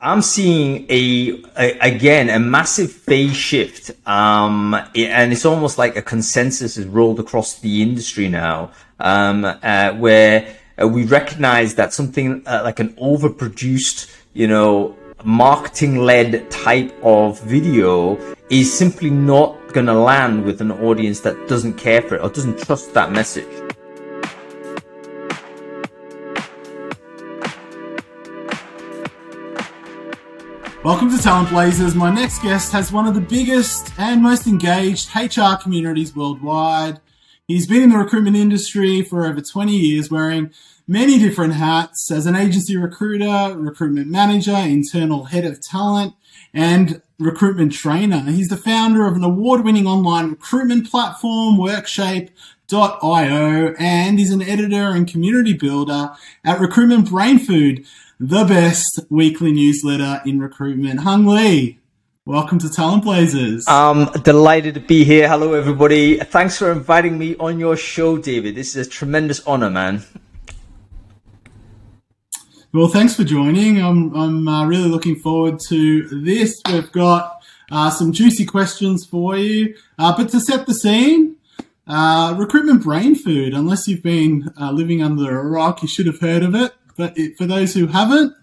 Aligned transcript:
I'm 0.00 0.22
seeing 0.22 0.86
a, 0.88 1.42
a, 1.56 1.76
again 1.80 2.30
a 2.30 2.38
massive 2.38 2.92
phase 2.92 3.34
shift, 3.34 3.90
um, 4.06 4.72
and 4.94 5.32
it's 5.32 5.44
almost 5.44 5.76
like 5.76 5.96
a 5.96 6.02
consensus 6.02 6.76
has 6.76 6.86
rolled 6.86 7.18
across 7.18 7.58
the 7.58 7.82
industry 7.82 8.28
now, 8.28 8.70
um, 9.00 9.44
uh, 9.44 9.94
where 9.94 10.54
uh, 10.80 10.86
we 10.86 11.04
recognize 11.04 11.74
that 11.74 11.92
something 11.92 12.46
uh, 12.46 12.60
like 12.62 12.78
an 12.78 12.90
overproduced, 12.94 14.08
you 14.34 14.46
know, 14.46 14.96
marketing-led 15.24 16.48
type 16.48 16.94
of 17.02 17.40
video 17.40 18.16
is 18.50 18.72
simply 18.72 19.10
not 19.10 19.56
going 19.72 19.86
to 19.86 19.94
land 19.94 20.44
with 20.44 20.60
an 20.60 20.70
audience 20.70 21.18
that 21.22 21.48
doesn't 21.48 21.74
care 21.74 22.02
for 22.02 22.14
it 22.14 22.22
or 22.22 22.28
doesn't 22.28 22.56
trust 22.60 22.94
that 22.94 23.10
message. 23.10 23.48
Welcome 30.84 31.10
to 31.10 31.20
Talent 31.20 31.50
Blazers. 31.50 31.96
My 31.96 32.14
next 32.14 32.40
guest 32.40 32.70
has 32.70 32.92
one 32.92 33.08
of 33.08 33.14
the 33.14 33.20
biggest 33.20 33.92
and 33.98 34.22
most 34.22 34.46
engaged 34.46 35.10
HR 35.12 35.60
communities 35.60 36.14
worldwide. 36.14 37.00
He's 37.48 37.66
been 37.66 37.82
in 37.82 37.90
the 37.90 37.98
recruitment 37.98 38.36
industry 38.36 39.02
for 39.02 39.26
over 39.26 39.40
20 39.40 39.76
years, 39.76 40.08
wearing 40.08 40.52
many 40.86 41.18
different 41.18 41.54
hats 41.54 42.12
as 42.12 42.26
an 42.26 42.36
agency 42.36 42.76
recruiter, 42.76 43.58
recruitment 43.58 44.06
manager, 44.06 44.54
internal 44.54 45.24
head 45.24 45.44
of 45.44 45.60
talent, 45.60 46.14
and 46.54 47.02
recruitment 47.18 47.72
trainer. 47.72 48.30
He's 48.30 48.48
the 48.48 48.56
founder 48.56 49.04
of 49.04 49.16
an 49.16 49.24
award 49.24 49.64
winning 49.64 49.88
online 49.88 50.30
recruitment 50.30 50.88
platform, 50.88 51.56
Workshape.io, 51.56 53.74
and 53.80 54.18
he's 54.20 54.30
an 54.30 54.42
editor 54.42 54.90
and 54.90 55.08
community 55.08 55.54
builder 55.54 56.12
at 56.44 56.60
Recruitment 56.60 57.10
Brain 57.10 57.40
Food 57.40 57.84
the 58.20 58.44
best 58.44 58.98
weekly 59.10 59.52
newsletter 59.52 60.20
in 60.26 60.40
recruitment. 60.40 61.00
Hung 61.00 61.24
Lee, 61.24 61.78
welcome 62.24 62.58
to 62.58 62.68
Talent 62.68 63.04
Blazers. 63.04 63.64
I'm 63.68 64.06
delighted 64.22 64.74
to 64.74 64.80
be 64.80 65.04
here. 65.04 65.28
Hello, 65.28 65.54
everybody. 65.54 66.18
Thanks 66.18 66.58
for 66.58 66.72
inviting 66.72 67.16
me 67.16 67.36
on 67.36 67.60
your 67.60 67.76
show, 67.76 68.18
David. 68.18 68.56
This 68.56 68.74
is 68.74 68.88
a 68.88 68.90
tremendous 68.90 69.38
honor, 69.46 69.70
man. 69.70 70.02
Well, 72.72 72.88
thanks 72.88 73.14
for 73.14 73.22
joining. 73.22 73.80
I'm, 73.80 74.12
I'm 74.16 74.48
uh, 74.48 74.66
really 74.66 74.88
looking 74.88 75.14
forward 75.20 75.60
to 75.68 76.02
this. 76.24 76.60
We've 76.68 76.90
got 76.90 77.40
uh, 77.70 77.90
some 77.90 78.12
juicy 78.12 78.46
questions 78.46 79.06
for 79.06 79.36
you. 79.36 79.76
Uh, 79.96 80.16
but 80.16 80.28
to 80.30 80.40
set 80.40 80.66
the 80.66 80.74
scene, 80.74 81.36
uh, 81.86 82.34
recruitment 82.36 82.82
brain 82.82 83.14
food, 83.14 83.54
unless 83.54 83.86
you've 83.86 84.02
been 84.02 84.52
uh, 84.60 84.72
living 84.72 85.04
under 85.04 85.38
a 85.38 85.44
rock, 85.44 85.82
you 85.82 85.88
should 85.88 86.06
have 86.06 86.18
heard 86.18 86.42
of 86.42 86.56
it. 86.56 86.74
But 86.98 87.16
for 87.38 87.46
those 87.46 87.72
who 87.72 87.86
haven't, 87.86 88.34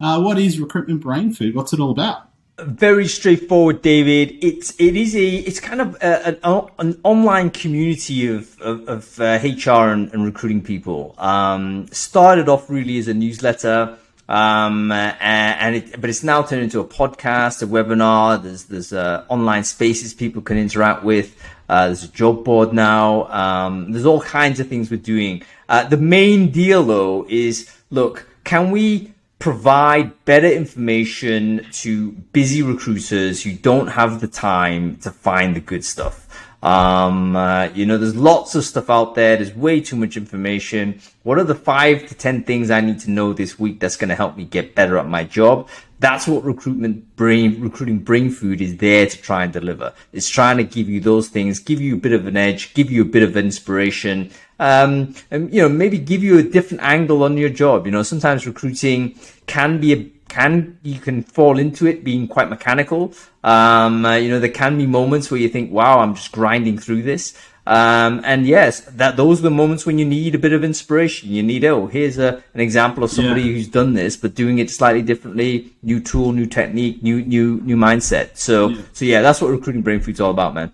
uh, 0.00 0.20
what 0.20 0.36
is 0.36 0.58
recruitment 0.58 1.00
brain 1.00 1.32
food? 1.32 1.54
What's 1.54 1.72
it 1.72 1.78
all 1.78 1.92
about? 1.92 2.28
Very 2.58 3.06
straightforward, 3.06 3.80
David. 3.80 4.36
It's 4.44 4.78
it 4.78 4.96
is 4.96 5.14
a 5.14 5.26
it's 5.36 5.60
kind 5.60 5.80
of 5.80 5.94
a, 6.02 6.36
an, 6.44 6.68
an 6.78 7.00
online 7.04 7.50
community 7.50 8.26
of 8.26 8.60
of, 8.60 8.86
of 8.88 9.20
uh, 9.20 9.38
HR 9.42 9.92
and, 9.92 10.12
and, 10.12 10.24
recruiting 10.24 10.60
people. 10.60 11.14
Um, 11.16 11.86
started 11.90 12.50
off 12.50 12.68
really 12.68 12.98
as 12.98 13.08
a 13.08 13.14
newsletter, 13.14 13.96
um, 14.28 14.92
and 14.92 15.76
it, 15.76 16.00
but 16.00 16.10
it's 16.10 16.22
now 16.22 16.42
turned 16.42 16.62
into 16.64 16.80
a 16.80 16.84
podcast, 16.84 17.62
a 17.62 17.66
webinar. 17.66 18.42
There's 18.42 18.64
there's 18.64 18.92
uh, 18.92 19.24
online 19.28 19.64
spaces 19.64 20.12
people 20.12 20.42
can 20.42 20.58
interact 20.58 21.02
with. 21.02 21.34
Uh, 21.68 21.86
there's 21.86 22.04
a 22.04 22.08
job 22.08 22.44
board 22.44 22.74
now. 22.74 23.26
Um, 23.28 23.92
there's 23.92 24.04
all 24.04 24.20
kinds 24.20 24.60
of 24.60 24.68
things 24.68 24.90
we're 24.90 24.98
doing. 24.98 25.44
Uh, 25.68 25.84
the 25.84 25.96
main 25.96 26.50
deal 26.50 26.82
though 26.82 27.24
is 27.28 27.70
look, 27.90 28.26
can 28.44 28.70
we 28.70 29.12
provide 29.38 30.24
better 30.24 30.46
information 30.46 31.66
to 31.72 32.12
busy 32.32 32.62
recruiters 32.62 33.42
who 33.42 33.52
don't 33.52 33.88
have 33.88 34.20
the 34.20 34.28
time 34.28 34.96
to 34.96 35.10
find 35.10 35.56
the 35.56 35.60
good 35.60 35.84
stuff? 35.84 36.26
Um, 36.62 37.36
uh, 37.36 37.70
you 37.74 37.86
know, 37.86 37.96
there's 37.96 38.16
lots 38.16 38.54
of 38.54 38.64
stuff 38.64 38.90
out 38.90 39.14
there. 39.14 39.36
There's 39.36 39.54
way 39.54 39.80
too 39.80 39.96
much 39.96 40.16
information. 40.16 41.00
What 41.22 41.38
are 41.38 41.44
the 41.44 41.54
five 41.54 42.06
to 42.08 42.14
10 42.14 42.44
things 42.44 42.70
I 42.70 42.80
need 42.80 43.00
to 43.00 43.10
know 43.10 43.32
this 43.32 43.58
week 43.58 43.80
that's 43.80 43.96
going 43.96 44.10
to 44.10 44.14
help 44.14 44.36
me 44.36 44.44
get 44.44 44.74
better 44.74 44.98
at 44.98 45.08
my 45.08 45.24
job? 45.24 45.68
That's 46.00 46.26
what 46.26 46.44
recruitment 46.44 47.16
brain, 47.16 47.60
recruiting 47.60 47.98
brain 47.98 48.30
food 48.30 48.60
is 48.60 48.76
there 48.78 49.06
to 49.06 49.22
try 49.22 49.44
and 49.44 49.52
deliver. 49.52 49.92
It's 50.12 50.28
trying 50.28 50.56
to 50.58 50.64
give 50.64 50.88
you 50.88 51.00
those 51.00 51.28
things, 51.28 51.58
give 51.58 51.80
you 51.80 51.94
a 51.94 51.98
bit 51.98 52.12
of 52.12 52.26
an 52.26 52.36
edge, 52.36 52.72
give 52.74 52.90
you 52.90 53.02
a 53.02 53.06
bit 53.06 53.22
of 53.22 53.36
inspiration, 53.36 54.30
um, 54.60 55.14
and 55.30 55.52
you 55.52 55.62
know 55.62 55.68
maybe 55.68 55.98
give 55.98 56.22
you 56.22 56.38
a 56.38 56.42
different 56.42 56.82
angle 56.84 57.24
on 57.24 57.36
your 57.36 57.48
job. 57.48 57.86
You 57.86 57.92
know, 57.92 58.04
sometimes 58.04 58.46
recruiting 58.46 59.18
can 59.46 59.80
be 59.80 59.92
a 59.92 60.04
can 60.28 60.78
you 60.82 61.00
can 61.00 61.24
fall 61.24 61.58
into 61.58 61.86
it 61.86 62.04
being 62.04 62.28
quite 62.28 62.48
mechanical. 62.48 63.12
Um, 63.42 64.04
uh, 64.04 64.16
you 64.16 64.28
know, 64.28 64.38
there 64.38 64.50
can 64.50 64.78
be 64.78 64.86
moments 64.86 65.30
where 65.30 65.40
you 65.40 65.48
think, 65.48 65.72
"Wow, 65.72 66.00
I'm 66.00 66.14
just 66.14 66.30
grinding 66.30 66.78
through 66.78 67.02
this." 67.02 67.34
Um, 67.66 68.20
and 68.24 68.46
yes, 68.46 68.80
that 68.80 69.16
those 69.16 69.40
are 69.40 69.42
the 69.42 69.50
moments 69.50 69.86
when 69.86 69.98
you 69.98 70.04
need 70.04 70.34
a 70.34 70.38
bit 70.38 70.52
of 70.52 70.62
inspiration. 70.62 71.30
You 71.30 71.42
need, 71.42 71.64
oh, 71.64 71.86
here's 71.86 72.18
a, 72.18 72.42
an 72.52 72.60
example 72.60 73.04
of 73.04 73.10
somebody 73.10 73.42
yeah. 73.42 73.52
who's 73.52 73.68
done 73.68 73.94
this, 73.94 74.16
but 74.16 74.34
doing 74.34 74.58
it 74.58 74.70
slightly 74.70 75.02
differently, 75.02 75.72
new 75.82 76.00
tool, 76.00 76.32
new 76.32 76.46
technique, 76.46 77.02
new 77.02 77.24
new 77.24 77.60
new 77.62 77.76
mindset. 77.76 78.36
So 78.36 78.68
yeah. 78.68 78.82
so 78.92 79.04
yeah, 79.06 79.22
that's 79.22 79.40
what 79.40 79.48
recruiting 79.50 79.82
brain 79.82 80.00
food's 80.00 80.20
all 80.20 80.30
about, 80.30 80.54
man. 80.54 80.72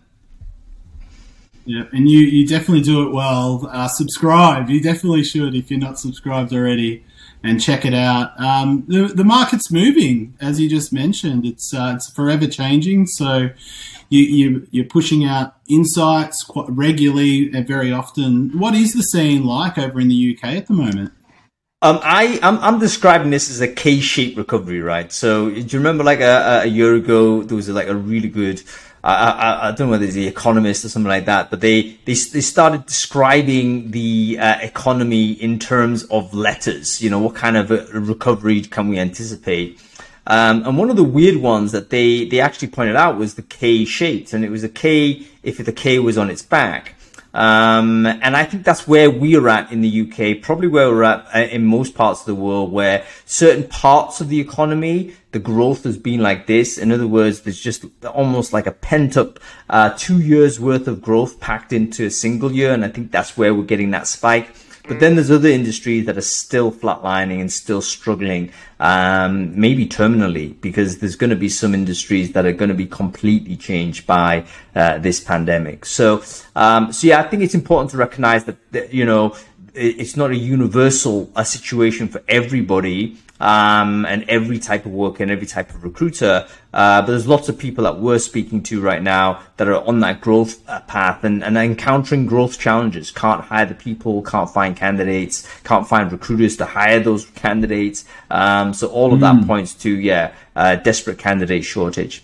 Yeah, 1.66 1.82
and 1.92 2.08
you, 2.08 2.20
you 2.20 2.46
definitely 2.46 2.82
do 2.82 3.06
it 3.06 3.12
well. 3.12 3.68
Uh, 3.70 3.88
subscribe. 3.88 4.70
You 4.70 4.80
definitely 4.80 5.24
should 5.24 5.54
if 5.56 5.68
you're 5.68 5.80
not 5.80 5.98
subscribed 5.98 6.52
already, 6.52 7.04
and 7.42 7.60
check 7.60 7.84
it 7.84 7.92
out. 7.92 8.40
Um, 8.40 8.84
the, 8.86 9.08
the 9.08 9.24
market's 9.24 9.70
moving, 9.70 10.36
as 10.40 10.60
you 10.60 10.70
just 10.70 10.92
mentioned. 10.92 11.44
It's 11.44 11.74
uh, 11.74 11.94
it's 11.96 12.08
forever 12.10 12.46
changing. 12.46 13.06
So 13.06 13.50
you, 14.08 14.22
you 14.22 14.68
you're 14.70 14.84
pushing 14.84 15.24
out 15.24 15.56
insights 15.68 16.44
quite 16.44 16.70
regularly 16.70 17.50
and 17.52 17.66
very 17.66 17.92
often. 17.92 18.56
What 18.56 18.74
is 18.74 18.94
the 18.94 19.02
scene 19.02 19.44
like 19.44 19.76
over 19.76 20.00
in 20.00 20.06
the 20.06 20.36
UK 20.36 20.50
at 20.50 20.68
the 20.68 20.74
moment? 20.74 21.12
Um, 21.82 21.98
I 22.02 22.38
I'm, 22.42 22.58
I'm 22.58 22.78
describing 22.78 23.30
this 23.30 23.50
as 23.50 23.60
a 23.60 23.68
K-shaped 23.68 24.38
recovery, 24.38 24.80
right? 24.80 25.10
So 25.12 25.50
do 25.50 25.60
you 25.60 25.78
remember 25.78 26.04
like 26.04 26.20
a, 26.20 26.62
a 26.62 26.66
year 26.66 26.94
ago 26.94 27.42
there 27.42 27.56
was 27.56 27.68
like 27.68 27.88
a 27.88 27.94
really 27.94 28.28
good 28.28 28.62
I, 29.06 29.30
I, 29.30 29.68
I, 29.68 29.70
don't 29.70 29.86
know 29.86 29.92
whether 29.92 30.04
it's 30.04 30.14
the 30.14 30.26
Economist 30.26 30.84
or 30.84 30.88
something 30.88 31.08
like 31.08 31.26
that, 31.26 31.48
but 31.48 31.60
they 31.60 31.82
they, 32.04 32.14
they 32.14 32.40
started 32.40 32.86
describing 32.86 33.92
the 33.92 34.36
uh, 34.40 34.58
economy 34.60 35.30
in 35.30 35.60
terms 35.60 36.02
of 36.04 36.34
letters. 36.34 37.00
You 37.00 37.10
know, 37.10 37.20
what 37.20 37.36
kind 37.36 37.56
of 37.56 37.70
recovery 37.70 38.62
can 38.62 38.88
we 38.88 38.98
anticipate? 38.98 39.80
Um, 40.26 40.66
and 40.66 40.76
one 40.76 40.90
of 40.90 40.96
the 40.96 41.04
weird 41.04 41.36
ones 41.36 41.70
that 41.70 41.90
they 41.90 42.24
they 42.24 42.40
actually 42.40 42.66
pointed 42.68 42.96
out 42.96 43.16
was 43.16 43.34
the 43.34 43.42
K 43.42 43.84
shaped, 43.84 44.32
and 44.32 44.44
it 44.44 44.50
was 44.50 44.64
a 44.64 44.68
K 44.68 45.24
if 45.44 45.58
the 45.58 45.72
K 45.72 46.00
was 46.00 46.18
on 46.18 46.28
its 46.28 46.42
back. 46.42 46.95
Um, 47.36 48.06
and 48.06 48.34
I 48.34 48.44
think 48.44 48.64
that's 48.64 48.88
where 48.88 49.10
we're 49.10 49.46
at 49.46 49.70
in 49.70 49.82
the 49.82 50.08
UK, 50.08 50.40
probably 50.40 50.68
where 50.68 50.88
we're 50.88 51.02
at 51.02 51.26
uh, 51.34 51.40
in 51.40 51.66
most 51.66 51.94
parts 51.94 52.20
of 52.20 52.26
the 52.26 52.34
world, 52.34 52.72
where 52.72 53.04
certain 53.26 53.68
parts 53.68 54.22
of 54.22 54.30
the 54.30 54.40
economy, 54.40 55.14
the 55.32 55.38
growth 55.38 55.84
has 55.84 55.98
been 55.98 56.20
like 56.20 56.46
this. 56.46 56.78
In 56.78 56.90
other 56.90 57.06
words, 57.06 57.42
there's 57.42 57.60
just 57.60 57.84
almost 58.06 58.54
like 58.54 58.66
a 58.66 58.72
pent 58.72 59.18
up 59.18 59.38
uh, 59.68 59.90
two 59.98 60.18
years 60.18 60.58
worth 60.58 60.88
of 60.88 61.02
growth 61.02 61.38
packed 61.38 61.74
into 61.74 62.06
a 62.06 62.10
single 62.10 62.52
year. 62.52 62.72
And 62.72 62.82
I 62.86 62.88
think 62.88 63.12
that's 63.12 63.36
where 63.36 63.54
we're 63.54 63.64
getting 63.64 63.90
that 63.90 64.06
spike. 64.06 64.48
But 64.88 65.00
then 65.00 65.16
there's 65.16 65.30
other 65.30 65.48
industries 65.48 66.06
that 66.06 66.16
are 66.16 66.20
still 66.22 66.70
flatlining 66.70 67.40
and 67.40 67.52
still 67.52 67.82
struggling, 67.82 68.52
um, 68.78 69.58
maybe 69.58 69.86
terminally, 69.86 70.60
because 70.60 70.98
there's 70.98 71.16
going 71.16 71.30
to 71.30 71.36
be 71.36 71.48
some 71.48 71.74
industries 71.74 72.32
that 72.32 72.46
are 72.46 72.52
going 72.52 72.68
to 72.68 72.74
be 72.74 72.86
completely 72.86 73.56
changed 73.56 74.06
by 74.06 74.44
uh, 74.74 74.98
this 74.98 75.20
pandemic. 75.20 75.84
So, 75.84 76.22
um, 76.54 76.92
so 76.92 77.08
yeah, 77.08 77.20
I 77.20 77.24
think 77.24 77.42
it's 77.42 77.54
important 77.54 77.90
to 77.90 77.96
recognize 77.96 78.44
that, 78.44 78.56
that 78.72 78.94
you 78.94 79.04
know 79.04 79.34
it's 79.76 80.16
not 80.16 80.30
a 80.30 80.36
universal 80.36 81.30
a 81.36 81.44
situation 81.44 82.08
for 82.08 82.22
everybody 82.28 83.16
um, 83.40 84.06
and 84.06 84.24
every 84.28 84.58
type 84.58 84.86
of 84.86 84.92
worker 84.92 85.22
and 85.22 85.30
every 85.30 85.46
type 85.46 85.70
of 85.70 85.84
recruiter. 85.84 86.48
Uh, 86.72 87.02
but 87.02 87.08
there's 87.08 87.26
lots 87.26 87.48
of 87.48 87.58
people 87.58 87.84
that 87.84 87.98
we're 87.98 88.18
speaking 88.18 88.62
to 88.62 88.80
right 88.80 89.02
now 89.02 89.42
that 89.56 89.68
are 89.68 89.84
on 89.84 90.00
that 90.00 90.20
growth 90.20 90.66
uh, 90.68 90.80
path 90.80 91.24
and, 91.24 91.44
and 91.44 91.56
encountering 91.56 92.26
growth 92.26 92.58
challenges. 92.58 93.10
Can't 93.10 93.42
hire 93.42 93.66
the 93.66 93.74
people, 93.74 94.22
can't 94.22 94.50
find 94.50 94.76
candidates, 94.76 95.46
can't 95.62 95.86
find 95.86 96.10
recruiters 96.10 96.56
to 96.58 96.64
hire 96.64 97.00
those 97.00 97.26
candidates. 97.30 98.04
Um, 98.30 98.72
so 98.72 98.88
all 98.88 99.12
of 99.12 99.20
that 99.20 99.36
mm. 99.36 99.46
points 99.46 99.74
to, 99.74 99.90
yeah, 99.90 100.32
uh, 100.54 100.76
desperate 100.76 101.18
candidate 101.18 101.64
shortage. 101.64 102.22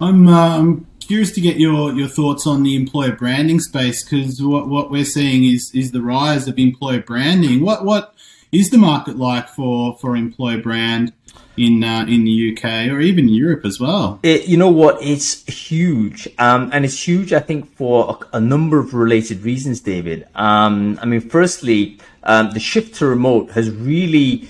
I'm, 0.00 0.28
uh, 0.28 0.58
I'm 0.58 0.86
curious 1.06 1.32
to 1.32 1.40
get 1.40 1.56
your, 1.56 1.92
your 1.92 2.08
thoughts 2.08 2.46
on 2.46 2.62
the 2.62 2.76
employer 2.76 3.12
branding 3.12 3.60
space 3.60 4.04
because 4.04 4.42
what, 4.42 4.68
what 4.68 4.90
we're 4.90 5.04
seeing 5.04 5.44
is 5.44 5.70
is 5.74 5.92
the 5.92 6.02
rise 6.02 6.48
of 6.48 6.58
employer 6.58 7.00
branding. 7.00 7.60
What 7.60 7.84
what 7.84 8.14
is 8.52 8.70
the 8.70 8.78
market 8.78 9.16
like 9.16 9.48
for 9.48 9.96
for 9.98 10.16
employer 10.16 10.58
brand 10.58 11.12
in 11.56 11.84
uh, 11.84 12.04
in 12.08 12.24
the 12.24 12.52
UK 12.52 12.90
or 12.90 13.00
even 13.00 13.28
Europe 13.28 13.64
as 13.64 13.78
well? 13.80 14.20
It, 14.22 14.46
you 14.46 14.56
know 14.56 14.70
what? 14.70 15.02
It's 15.02 15.44
huge, 15.44 16.28
um, 16.38 16.70
and 16.72 16.84
it's 16.84 17.06
huge. 17.06 17.32
I 17.32 17.40
think 17.40 17.74
for 17.76 18.18
a, 18.32 18.36
a 18.36 18.40
number 18.40 18.78
of 18.78 18.94
related 18.94 19.42
reasons, 19.42 19.80
David. 19.80 20.26
Um, 20.34 20.98
I 21.00 21.06
mean, 21.06 21.20
firstly, 21.20 21.98
um, 22.24 22.50
the 22.50 22.60
shift 22.60 22.96
to 22.96 23.06
remote 23.06 23.52
has 23.52 23.70
really 23.70 24.48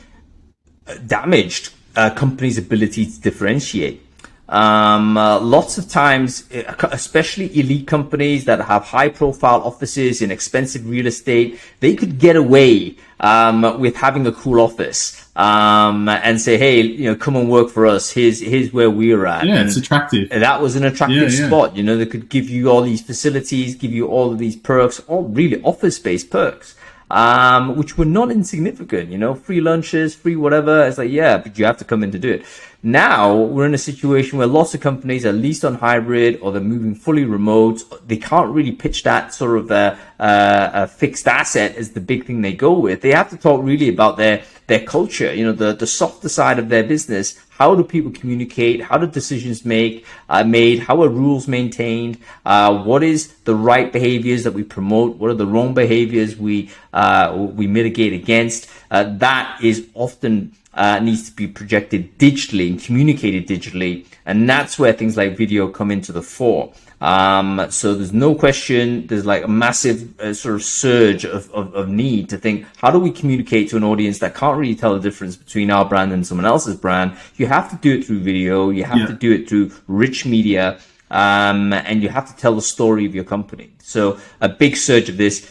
damaged 1.06 1.73
uh, 1.97 2.11
companies' 2.11 2.59
ability 2.59 3.06
to 3.06 3.20
differentiate. 3.20 4.06
Um, 4.49 5.17
uh, 5.17 5.41
lots 5.41 5.77
of 5.77 5.89
times, 5.89 6.45
uh, 6.53 6.73
especially 6.93 7.47
elite 7.59 7.89
companies 7.89 8.45
that 8.45 8.61
have 8.61 8.85
high 8.85 9.09
profile 9.09 9.61
offices 9.63 10.23
in 10.23 10.31
expensive 10.31 10.89
real 10.89 11.07
estate, 11.07 11.59
they 11.81 11.97
could 11.97 12.21
get 12.21 12.37
away 12.37 12.97
um, 13.19 13.81
with 13.81 13.97
having 13.97 14.25
a 14.27 14.33
cool 14.33 14.61
office 14.61 15.29
um, 15.35 16.09
and 16.09 16.41
say, 16.41 16.59
"Hey, 16.59 16.81
you 16.83 17.07
know, 17.11 17.17
come 17.17 17.35
and 17.35 17.51
work 17.51 17.71
for 17.71 17.87
us. 17.87 18.11
Here's 18.11 18.41
here's 18.41 18.73
where 18.73 18.89
we're 18.89 19.27
at." 19.27 19.45
Yeah, 19.47 19.57
and 19.57 19.69
it's 19.69 19.77
attractive. 19.77 20.29
That 20.31 20.63
was 20.63 20.77
an 20.77 20.85
attractive 20.85 21.33
Yeah, 21.33 21.41
yeah. 21.41 21.47
spot. 21.49 21.77
You 21.77 21.83
know, 21.83 21.97
they 21.97 22.07
could 22.07 22.29
give 22.29 22.49
you 22.49 22.71
all 22.71 22.83
these 22.83 23.03
facilities, 23.03 23.75
give 23.75 23.93
you 23.93 24.07
all 24.07 24.31
of 24.31 24.39
these 24.39 24.55
perks, 24.55 25.01
all 25.09 25.25
really 25.25 25.61
office 25.63 25.99
based 25.99 26.31
perks. 26.31 26.77
Um, 27.09 27.77
which 27.77 27.97
were 27.97 28.05
not 28.05 28.33
insignificant, 28.33 29.13
you 29.13 29.19
know, 29.19 29.37
free 29.37 29.61
lunches, 29.61 30.17
free 30.17 30.35
whatever. 30.35 30.85
It's 30.85 30.99
like, 30.99 31.09
yeah, 31.09 31.39
but 31.39 31.57
you 31.57 31.65
have 31.65 31.77
to 31.77 31.85
come 31.85 32.03
in 32.03 32.11
to 32.11 32.19
do 32.19 32.33
it. 32.33 32.45
Now 32.87 33.35
we're 33.35 33.67
in 33.67 33.75
a 33.75 33.79
situation 33.79 34.38
where 34.38 34.47
lots 34.47 34.73
of 34.73 34.81
companies 34.81 35.27
are 35.27 35.33
leased 35.33 35.65
on 35.65 35.75
hybrid 35.75 36.38
or 36.41 36.53
they're 36.53 36.61
moving 36.61 36.94
fully 36.94 37.25
remote. 37.25 37.83
They 38.06 38.17
can't 38.17 38.55
really 38.55 38.71
pitch 38.71 39.03
that 39.03 39.35
sort 39.35 39.59
of 39.59 39.73
a, 39.73 39.99
a, 40.21 40.71
a 40.73 40.87
fixed 40.87 41.27
asset 41.27 41.75
as 41.75 41.91
the 41.91 42.00
big 42.00 42.27
thing 42.27 42.43
they 42.43 42.53
go 42.53 42.79
with. 42.79 43.00
They 43.00 43.11
have 43.11 43.29
to 43.31 43.37
talk 43.37 43.61
really 43.65 43.88
about 43.88 44.19
their 44.19 44.44
their 44.69 44.85
culture, 44.85 45.35
you 45.35 45.44
know, 45.44 45.53
the 45.53 45.73
the 45.73 45.87
softer 45.87 46.29
side 46.29 46.61
of 46.61 46.69
their 46.69 46.85
business. 46.85 47.37
How 47.49 47.75
do 47.75 47.83
people 47.83 48.12
communicate? 48.12 48.83
How 48.83 48.99
do 48.99 49.09
decisions 49.09 49.65
make 49.65 50.06
uh, 50.29 50.44
made? 50.44 50.79
How 50.79 51.03
are 51.03 51.09
rules 51.09 51.49
maintained? 51.49 52.19
Uh, 52.44 52.85
what 52.85 53.03
is 53.03 53.33
the 53.47 53.56
right 53.56 53.93
behaviors 53.93 54.44
that 54.44 54.53
we 54.53 54.62
promote? 54.62 55.17
What 55.17 55.33
are 55.33 55.35
the 55.35 55.47
wrong 55.47 55.75
behaviors 55.75 56.37
we 56.37 56.71
uh, 56.93 57.35
we 57.37 57.67
mitigate 57.67 58.12
against? 58.12 58.71
Uh, 58.93 59.03
that 59.19 59.59
is 59.61 59.88
often 59.94 60.53
uh, 60.76 60.99
needs 61.00 61.28
to 61.28 61.34
be 61.34 61.46
projected 61.46 62.19
digitally 62.19 62.70
and 62.70 62.81
communicated 62.81 63.49
digitally. 63.49 64.06
And 64.26 64.49
that's 64.49 64.78
where 64.78 64.93
things 64.93 65.17
like 65.17 65.37
video 65.37 65.69
come 65.69 65.90
into 65.90 66.12
the 66.12 66.23
fore. 66.23 66.73
Um, 67.00 67.67
so 67.70 67.94
there's 67.94 68.12
no 68.12 68.34
question, 68.34 69.06
there's 69.06 69.26
like 69.26 69.44
a 69.44 69.49
massive 69.49 70.19
uh, 70.19 70.32
sort 70.32 70.55
of 70.55 70.62
surge 70.62 71.25
of, 71.25 71.50
of, 71.52 71.75
of, 71.75 71.88
need 71.88 72.31
to 72.31 72.38
think, 72.38 72.64
how 72.78 72.90
do 72.90 72.99
we 72.99 73.11
communicate 73.11 73.69
to 73.70 73.76
an 73.76 73.84
audience 73.84 74.19
that 74.20 74.34
can't 74.34 74.58
really 74.58 74.75
tell 74.75 74.94
the 74.94 75.00
difference 75.00 75.37
between 75.37 75.70
our 75.70 75.84
brand 75.84 76.12
and 76.12 76.26
someone 76.26 76.46
else's 76.46 76.76
brand? 76.76 77.14
You 77.37 77.46
have 77.46 77.70
to 77.70 77.76
do 77.76 77.99
it 77.99 78.06
through 78.06 78.20
video. 78.20 78.70
You 78.70 78.84
have 78.84 78.99
Yeah. 78.99 79.06
to 79.08 79.12
do 79.12 79.31
it 79.32 79.49
through 79.49 79.73
rich 79.87 80.25
media. 80.25 80.78
Um, 81.11 81.73
and 81.73 82.02
you 82.02 82.08
have 82.08 82.26
to 82.28 82.37
tell 82.37 82.55
the 82.55 82.62
story 82.62 83.06
of 83.06 83.14
your 83.14 83.25
company. 83.25 83.70
So 83.82 84.19
a 84.40 84.49
big 84.49 84.76
surge 84.76 85.08
of 85.08 85.17
this 85.19 85.49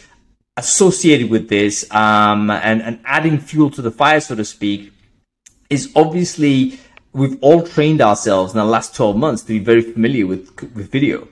associated 0.58 1.30
with 1.30 1.48
this, 1.48 1.90
um, 1.90 2.50
and, 2.50 2.82
and 2.82 2.98
adding 3.04 3.38
fuel 3.38 3.70
to 3.70 3.82
the 3.82 3.90
fire, 3.90 4.20
so 4.20 4.34
to 4.34 4.44
speak, 4.44 4.92
is 5.70 5.92
obviously 5.96 6.78
we've 7.12 7.38
all 7.42 7.62
trained 7.62 8.00
ourselves 8.00 8.52
in 8.52 8.58
the 8.58 8.64
last 8.64 8.94
12 8.94 9.16
months 9.16 9.42
to 9.42 9.48
be 9.48 9.58
very 9.58 9.82
familiar 9.82 10.26
with 10.26 10.50
with 10.74 10.90
video. 10.90 11.28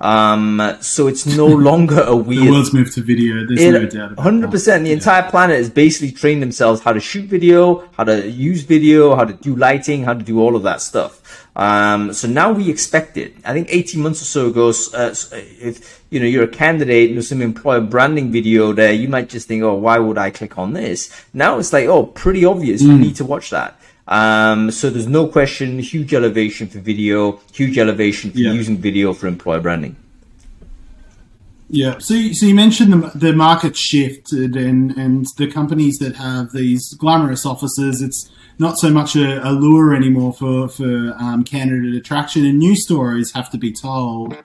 Um, 0.00 0.60
so 0.80 1.06
it's 1.06 1.26
no 1.26 1.46
longer 1.70 2.02
a 2.02 2.16
weird. 2.16 2.46
The 2.46 2.50
world's 2.50 2.72
moved 2.74 2.92
to 2.94 3.02
video. 3.02 3.46
There's 3.46 3.72
no 3.72 3.86
doubt 3.86 4.12
about 4.12 4.22
Hundred 4.22 4.50
percent. 4.50 4.82
The 4.82 4.90
Yeah. 4.90 4.96
entire 4.96 5.30
planet 5.30 5.58
has 5.58 5.70
basically 5.70 6.10
trained 6.10 6.42
themselves 6.42 6.80
how 6.80 6.92
to 6.92 6.98
shoot 6.98 7.26
video, 7.26 7.84
how 7.96 8.04
to 8.04 8.28
use 8.28 8.62
video, 8.62 9.14
how 9.14 9.24
to 9.24 9.32
do 9.32 9.54
lighting, 9.54 10.02
how 10.02 10.14
to 10.14 10.24
do 10.24 10.40
all 10.40 10.56
of 10.56 10.64
that 10.64 10.80
stuff. 10.80 11.46
Um, 11.54 12.12
so 12.12 12.26
now 12.26 12.50
we 12.50 12.68
expect 12.68 13.16
it. 13.16 13.36
I 13.44 13.52
think 13.52 13.68
18 13.70 14.02
months 14.02 14.20
or 14.22 14.24
so 14.24 14.46
ago, 14.48 14.70
uh, 14.94 15.14
if 15.60 16.01
you 16.12 16.20
know 16.20 16.26
you're 16.26 16.44
a 16.44 16.48
candidate 16.64 17.08
and 17.08 17.16
there's 17.16 17.28
some 17.28 17.42
employer 17.42 17.80
branding 17.80 18.30
video 18.30 18.72
there, 18.72 18.92
you 18.92 19.08
might 19.08 19.28
just 19.28 19.48
think, 19.48 19.62
"Oh, 19.62 19.74
why 19.74 19.98
would 19.98 20.18
I 20.18 20.30
click 20.30 20.58
on 20.58 20.72
this?" 20.74 21.10
Now 21.32 21.58
it's 21.58 21.72
like, 21.72 21.86
"Oh, 21.88 22.04
pretty 22.06 22.44
obvious. 22.44 22.82
Mm. 22.82 22.86
You 22.88 22.98
need 22.98 23.16
to 23.16 23.24
watch 23.24 23.50
that." 23.50 23.78
Um, 24.08 24.70
so 24.70 24.90
there's 24.90 25.06
no 25.06 25.26
question, 25.26 25.78
huge 25.78 26.12
elevation 26.12 26.68
for 26.68 26.80
video, 26.80 27.40
huge 27.52 27.78
elevation 27.78 28.30
for 28.32 28.38
Yeah. 28.38 28.52
using 28.52 28.76
video 28.76 29.12
for 29.14 29.26
employer 29.26 29.60
branding. 29.60 29.96
Yeah. 31.70 31.98
So, 31.98 32.14
you- 32.14 32.34
so 32.34 32.44
you 32.46 32.54
mentioned 32.54 32.92
the, 32.92 33.10
the 33.14 33.32
market 33.32 33.76
shifted 33.76 34.56
and, 34.56 34.90
and 34.98 35.26
the 35.38 35.46
companies 35.46 35.96
that 35.98 36.16
have 36.16 36.52
these 36.52 36.92
glamorous 36.94 37.46
offices, 37.46 38.02
it's 38.02 38.28
not 38.58 38.76
so 38.78 38.90
much 38.90 39.16
a, 39.16 39.40
a 39.48 39.52
lure 39.52 39.94
anymore 39.94 40.34
for, 40.34 40.68
for 40.68 41.14
um, 41.18 41.44
candidate 41.44 41.94
attraction 41.94 42.44
and 42.44 42.58
new 42.58 42.76
stories 42.76 43.32
have 43.32 43.48
to 43.50 43.58
be 43.58 43.72
told. 43.72 44.36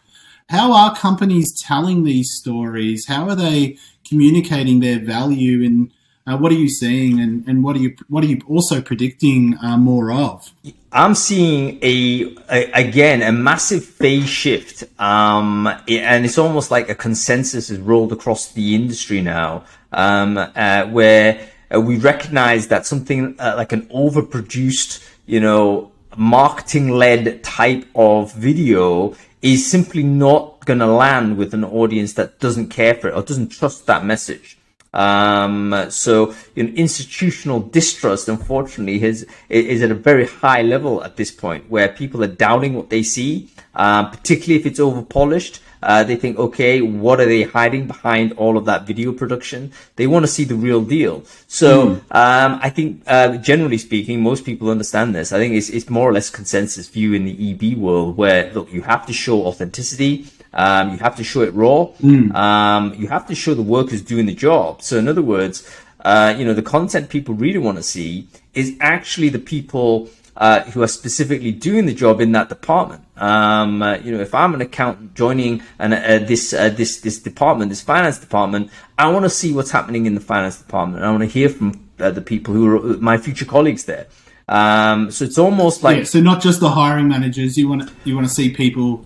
How 0.49 0.71
are 0.71 0.95
companies 0.95 1.53
telling 1.61 2.05
these 2.05 2.33
stories? 2.33 3.05
How 3.07 3.27
are 3.27 3.35
they 3.35 3.77
communicating 4.07 4.79
their 4.79 4.97
value 4.97 5.65
and 5.65 5.91
uh, 6.25 6.37
what 6.37 6.53
are 6.53 6.55
you 6.55 6.69
seeing 6.69 7.19
and, 7.19 7.45
and 7.47 7.65
what 7.65 7.75
are 7.75 7.79
you 7.79 7.95
what 8.07 8.23
are 8.23 8.27
you 8.27 8.39
also 8.47 8.81
predicting 8.81 9.57
uh, 9.61 9.77
more 9.77 10.11
of? 10.11 10.49
I'm 10.93 11.15
seeing 11.15 11.79
a, 11.81 12.33
a 12.49 12.71
again 12.71 13.21
a 13.23 13.31
massive 13.33 13.83
phase 13.83 14.29
shift, 14.29 14.83
um, 14.99 15.67
and 15.87 16.25
it's 16.25 16.37
almost 16.37 16.71
like 16.71 16.87
a 16.89 16.95
consensus 16.95 17.69
is 17.69 17.79
rolled 17.79 18.13
across 18.13 18.51
the 18.53 18.73
industry 18.73 19.21
now, 19.21 19.65
um, 19.91 20.37
uh, 20.37 20.85
where 20.85 21.45
uh, 21.73 21.79
we 21.79 21.97
recognize 21.97 22.67
that 22.67 22.85
something 22.85 23.35
uh, 23.39 23.53
like 23.57 23.73
an 23.73 23.85
overproduced, 23.87 25.05
you 25.25 25.39
know, 25.39 25.91
marketing-led 26.17 27.43
type 27.43 27.85
of 27.95 28.33
video 28.33 29.15
is 29.53 29.69
simply 29.69 30.03
not 30.03 30.65
going 30.65 30.79
to 30.79 30.87
land 30.87 31.37
with 31.37 31.53
an 31.53 31.63
audience 31.63 32.13
that 32.13 32.39
doesn't 32.39 32.69
care 32.69 32.95
for 32.95 33.07
it 33.07 33.13
or 33.13 33.21
doesn't 33.21 33.49
trust 33.49 33.85
that 33.85 34.03
message. 34.03 34.57
Um, 34.93 35.85
so 35.89 36.33
you 36.55 36.63
know, 36.63 36.73
institutional 36.73 37.59
distrust, 37.59 38.29
unfortunately, 38.29 39.03
is 39.03 39.27
is 39.49 39.81
at 39.83 39.91
a 39.91 39.95
very 39.95 40.25
high 40.25 40.61
level 40.61 41.03
at 41.03 41.17
this 41.17 41.31
point, 41.31 41.69
where 41.69 41.89
people 41.89 42.23
are 42.23 42.27
doubting 42.27 42.73
what 42.73 42.89
they 42.89 43.03
see, 43.03 43.49
uh, 43.75 44.09
particularly 44.09 44.59
if 44.59 44.65
it's 44.65 44.79
over 44.79 45.01
polished. 45.01 45.59
Uh, 45.81 46.03
they 46.03 46.15
think, 46.15 46.37
okay, 46.37 46.81
what 46.81 47.19
are 47.19 47.25
they 47.25 47.43
hiding 47.43 47.87
behind 47.87 48.33
all 48.33 48.57
of 48.57 48.65
that 48.65 48.87
video 48.87 49.11
production? 49.11 49.71
They 49.95 50.07
want 50.07 50.23
to 50.23 50.27
see 50.27 50.43
the 50.43 50.55
real 50.55 50.81
deal. 50.83 51.23
So 51.47 52.01
um, 52.11 52.59
I 52.61 52.69
think, 52.69 53.03
uh, 53.07 53.37
generally 53.37 53.77
speaking, 53.77 54.21
most 54.21 54.45
people 54.45 54.69
understand 54.69 55.13
this. 55.15 55.31
I 55.31 55.37
think 55.37 55.55
it's 55.55 55.69
it's 55.69 55.89
more 55.89 56.09
or 56.09 56.13
less 56.13 56.29
consensus 56.29 56.87
view 56.89 57.13
in 57.13 57.25
the 57.25 57.51
EB 57.51 57.77
world, 57.77 58.17
where 58.17 58.51
look, 58.53 58.71
you 58.71 58.81
have 58.81 59.05
to 59.07 59.13
show 59.13 59.45
authenticity. 59.45 60.27
Um, 60.53 60.91
you 60.91 60.97
have 60.97 61.15
to 61.17 61.23
show 61.23 61.41
it 61.41 61.53
raw. 61.53 61.89
Um, 62.33 62.93
you 62.95 63.07
have 63.07 63.27
to 63.27 63.35
show 63.35 63.53
the 63.53 63.61
workers 63.61 64.01
doing 64.01 64.25
the 64.25 64.33
job. 64.33 64.81
So, 64.81 64.97
in 64.97 65.07
other 65.07 65.21
words, 65.21 65.69
uh, 66.01 66.33
you 66.37 66.45
know, 66.45 66.53
the 66.53 66.61
content 66.61 67.09
people 67.09 67.35
really 67.35 67.59
want 67.59 67.77
to 67.77 67.83
see 67.83 68.27
is 68.53 68.75
actually 68.79 69.29
the 69.29 69.39
people 69.39 70.09
uh, 70.37 70.61
who 70.61 70.83
are 70.83 70.87
specifically 70.87 71.51
doing 71.51 71.87
the 71.87 71.93
job 71.93 72.21
in 72.21 72.31
that 72.31 72.47
department. 72.47 73.03
Um, 73.17 73.81
uh, 73.81 73.97
you 73.97 74.11
know, 74.11 74.21
if 74.21 74.35
I'm 74.35 74.53
an 74.53 74.61
accountant 74.61 75.15
joining 75.15 75.63
an, 75.79 75.93
uh, 75.93 76.23
this 76.25 76.53
uh, 76.53 76.69
this 76.69 77.01
this 77.01 77.19
department, 77.19 77.69
this 77.69 77.81
finance 77.81 78.19
department, 78.19 78.69
I 78.97 79.09
want 79.09 79.25
to 79.25 79.29
see 79.29 79.51
what's 79.51 79.71
happening 79.71 80.05
in 80.05 80.13
the 80.13 80.21
finance 80.21 80.59
department. 80.59 81.03
I 81.03 81.09
want 81.09 81.23
to 81.23 81.27
hear 81.27 81.49
from 81.49 81.89
uh, 81.99 82.11
the 82.11 82.21
people 82.21 82.53
who 82.53 82.93
are 82.93 82.97
my 82.97 83.17
future 83.17 83.45
colleagues 83.45 83.85
there. 83.85 84.07
Um, 84.47 85.11
so 85.11 85.25
it's 85.25 85.37
almost 85.37 85.83
like 85.83 85.97
Yeah, 85.97 86.03
so 86.03 86.21
not 86.21 86.41
just 86.41 86.59
the 86.59 86.69
hiring 86.69 87.07
managers. 87.07 87.57
You 87.57 87.67
want 87.67 87.91
you 88.05 88.15
want 88.15 88.27
to 88.27 88.33
see 88.33 88.53
people 88.53 89.05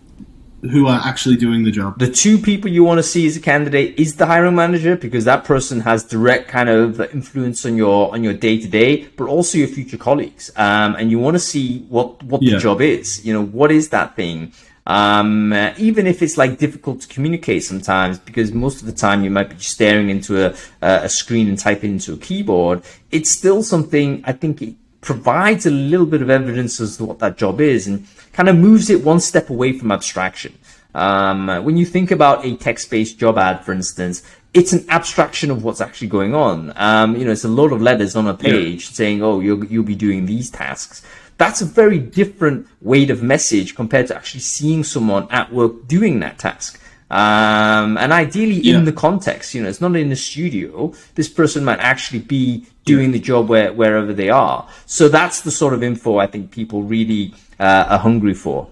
who 0.70 0.88
are 0.88 1.02
actually 1.04 1.36
doing 1.36 1.64
the 1.64 1.72
job. 1.72 1.98
the 1.98 2.12
two 2.12 2.38
people 2.38 2.70
you 2.70 2.84
want 2.84 3.00
to 3.00 3.04
see 3.04 3.26
as 3.26 3.36
a 3.36 3.40
candidate 3.40 3.98
is 4.00 4.16
the 4.18 4.26
hiring 4.28 4.56
manager 4.56 4.96
because 4.96 5.26
that 5.26 5.44
person 5.44 5.80
has 5.82 6.04
direct 6.04 6.48
kind 6.48 6.70
of 6.70 7.02
influence 7.14 7.66
on 7.66 7.76
your 7.76 8.14
on 8.14 8.24
your 8.24 8.34
day 8.34 8.60
to 8.60 8.68
day, 8.68 9.08
but 9.18 9.26
also 9.28 9.58
your 9.58 9.68
future 9.68 9.98
colleagues. 9.98 10.52
Um, 10.56 10.96
and 10.96 11.10
you 11.10 11.18
want 11.20 11.36
to 11.36 11.40
see 11.40 11.80
what 11.90 12.22
what 12.24 12.42
the 12.42 12.52
Yeah. 12.52 12.60
job 12.60 12.82
is. 12.82 13.26
You 13.26 13.34
know, 13.34 13.44
what 13.44 13.72
is 13.72 13.90
that 13.90 14.16
thing? 14.16 14.52
Um, 14.88 15.54
even 15.78 16.08
if 16.08 16.22
it's 16.24 16.38
like 16.38 16.58
difficult 16.58 17.02
to 17.02 17.08
communicate 17.08 17.64
sometimes, 17.64 18.18
because 18.18 18.52
most 18.52 18.82
of 18.82 18.88
the 18.88 18.92
time 18.94 19.24
you 19.24 19.30
might 19.30 19.50
be 19.50 19.56
staring 19.60 20.10
into 20.10 20.44
a 20.46 20.54
a 20.82 21.10
screen 21.10 21.48
and 21.48 21.58
typing 21.58 21.92
into 21.94 22.14
a 22.14 22.18
keyboard. 22.18 22.82
It's 23.12 23.30
still 23.30 23.62
something 23.62 24.24
I 24.26 24.34
think 24.34 24.62
it 24.62 24.76
provides 25.02 25.66
a 25.66 25.72
little 25.72 26.06
bit 26.06 26.22
of 26.22 26.30
evidence 26.30 26.80
as 26.80 26.98
to 26.98 27.06
what 27.06 27.20
that 27.20 27.38
job 27.38 27.60
is 27.60 27.88
and 27.88 28.08
kind 28.34 28.48
of 28.48 28.56
moves 28.56 28.90
it 28.90 29.04
one 29.04 29.20
step 29.20 29.50
away 29.50 29.74
from 29.74 29.92
abstraction. 29.92 30.58
Um, 30.94 31.48
when 31.64 31.78
you 31.78 31.86
think 31.86 32.12
about 32.12 32.46
a 32.46 32.56
text-based 32.56 33.18
job 33.18 33.38
ad, 33.38 33.64
for 33.64 33.72
instance, 33.72 34.24
it's 34.54 34.74
an 34.74 34.86
abstraction 34.90 35.50
of 35.50 35.64
what's 35.64 35.80
actually 35.80 36.10
going 36.10 36.36
on. 36.36 36.74
Um, 36.76 37.16
you 37.16 37.24
know, 37.24 37.32
it's 37.32 37.46
a 37.46 37.50
lot 37.50 37.72
of 37.72 37.82
letters 37.82 38.16
on 38.16 38.28
a 38.28 38.34
page 38.34 38.90
saying, 38.90 39.24
"Oh, 39.24 39.40
you'll 39.40 39.64
you'll 39.66 39.84
be 39.84 39.96
doing 39.96 40.26
these 40.26 40.50
tasks." 40.50 41.02
That's 41.38 41.62
a 41.62 41.66
very 41.66 41.98
different 41.98 42.68
weight 42.82 43.10
of 43.10 43.24
message 43.24 43.76
compared 43.76 44.08
to 44.08 44.16
actually 44.16 44.42
seeing 44.42 44.84
someone 44.84 45.28
at 45.32 45.52
work 45.54 45.88
doing 45.88 46.20
that 46.20 46.38
task. 46.38 46.81
Um, 47.12 47.98
and 47.98 48.14
ideally 48.14 48.62
Yeah. 48.62 48.78
in 48.78 48.86
the 48.86 48.94
context, 48.94 49.54
you 49.54 49.62
know, 49.62 49.68
it's 49.68 49.82
not 49.82 49.96
in 49.98 50.08
the 50.10 50.16
studio. 50.16 50.94
This 51.16 51.28
person 51.28 51.66
might 51.66 51.80
actually 51.80 52.20
be 52.20 52.66
doing 52.86 53.12
the 53.12 53.20
job 53.20 53.50
where, 53.50 53.74
wherever 53.74 54.14
they 54.14 54.30
are. 54.30 54.66
So 54.86 55.10
that's 55.10 55.42
the 55.42 55.52
sort 55.52 55.74
of 55.74 55.84
info 55.84 56.18
I 56.20 56.28
think 56.28 56.52
people 56.52 56.84
really 56.84 57.34
uh, 57.60 57.86
are 57.90 58.00
hungry 58.00 58.34
for. 58.34 58.70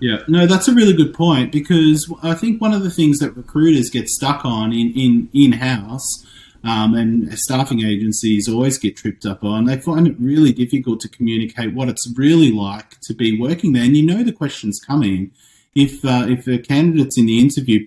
Yeah, 0.00 0.18
no, 0.28 0.46
that's 0.46 0.68
a 0.68 0.74
really 0.74 0.92
good 0.92 1.12
point 1.14 1.50
because 1.50 2.12
I 2.22 2.34
think 2.34 2.60
one 2.60 2.72
of 2.72 2.82
the 2.82 2.90
things 2.90 3.18
that 3.18 3.36
recruiters 3.36 3.90
get 3.90 4.08
stuck 4.08 4.44
on 4.44 4.72
in 4.72 4.92
in 4.92 5.28
in 5.32 5.52
house 5.52 6.24
um, 6.62 6.94
and 6.94 7.36
staffing 7.38 7.82
agencies 7.84 8.48
always 8.48 8.76
get 8.78 8.96
tripped 8.96 9.24
up 9.26 9.42
on. 9.44 9.64
They 9.64 9.78
find 9.78 10.06
it 10.06 10.16
really 10.18 10.52
difficult 10.52 11.00
to 11.00 11.08
communicate 11.08 11.74
what 11.74 11.88
it's 11.88 12.06
really 12.16 12.52
like 12.52 13.00
to 13.02 13.14
be 13.14 13.38
working 13.40 13.72
there, 13.72 13.84
and 13.84 13.96
you 13.96 14.04
know 14.04 14.22
the 14.22 14.32
questions 14.32 14.80
coming. 14.80 15.30
If 15.74 16.04
uh, 16.04 16.26
if 16.28 16.46
a 16.46 16.58
candidate's 16.58 17.18
in 17.18 17.26
the 17.26 17.40
interview 17.40 17.86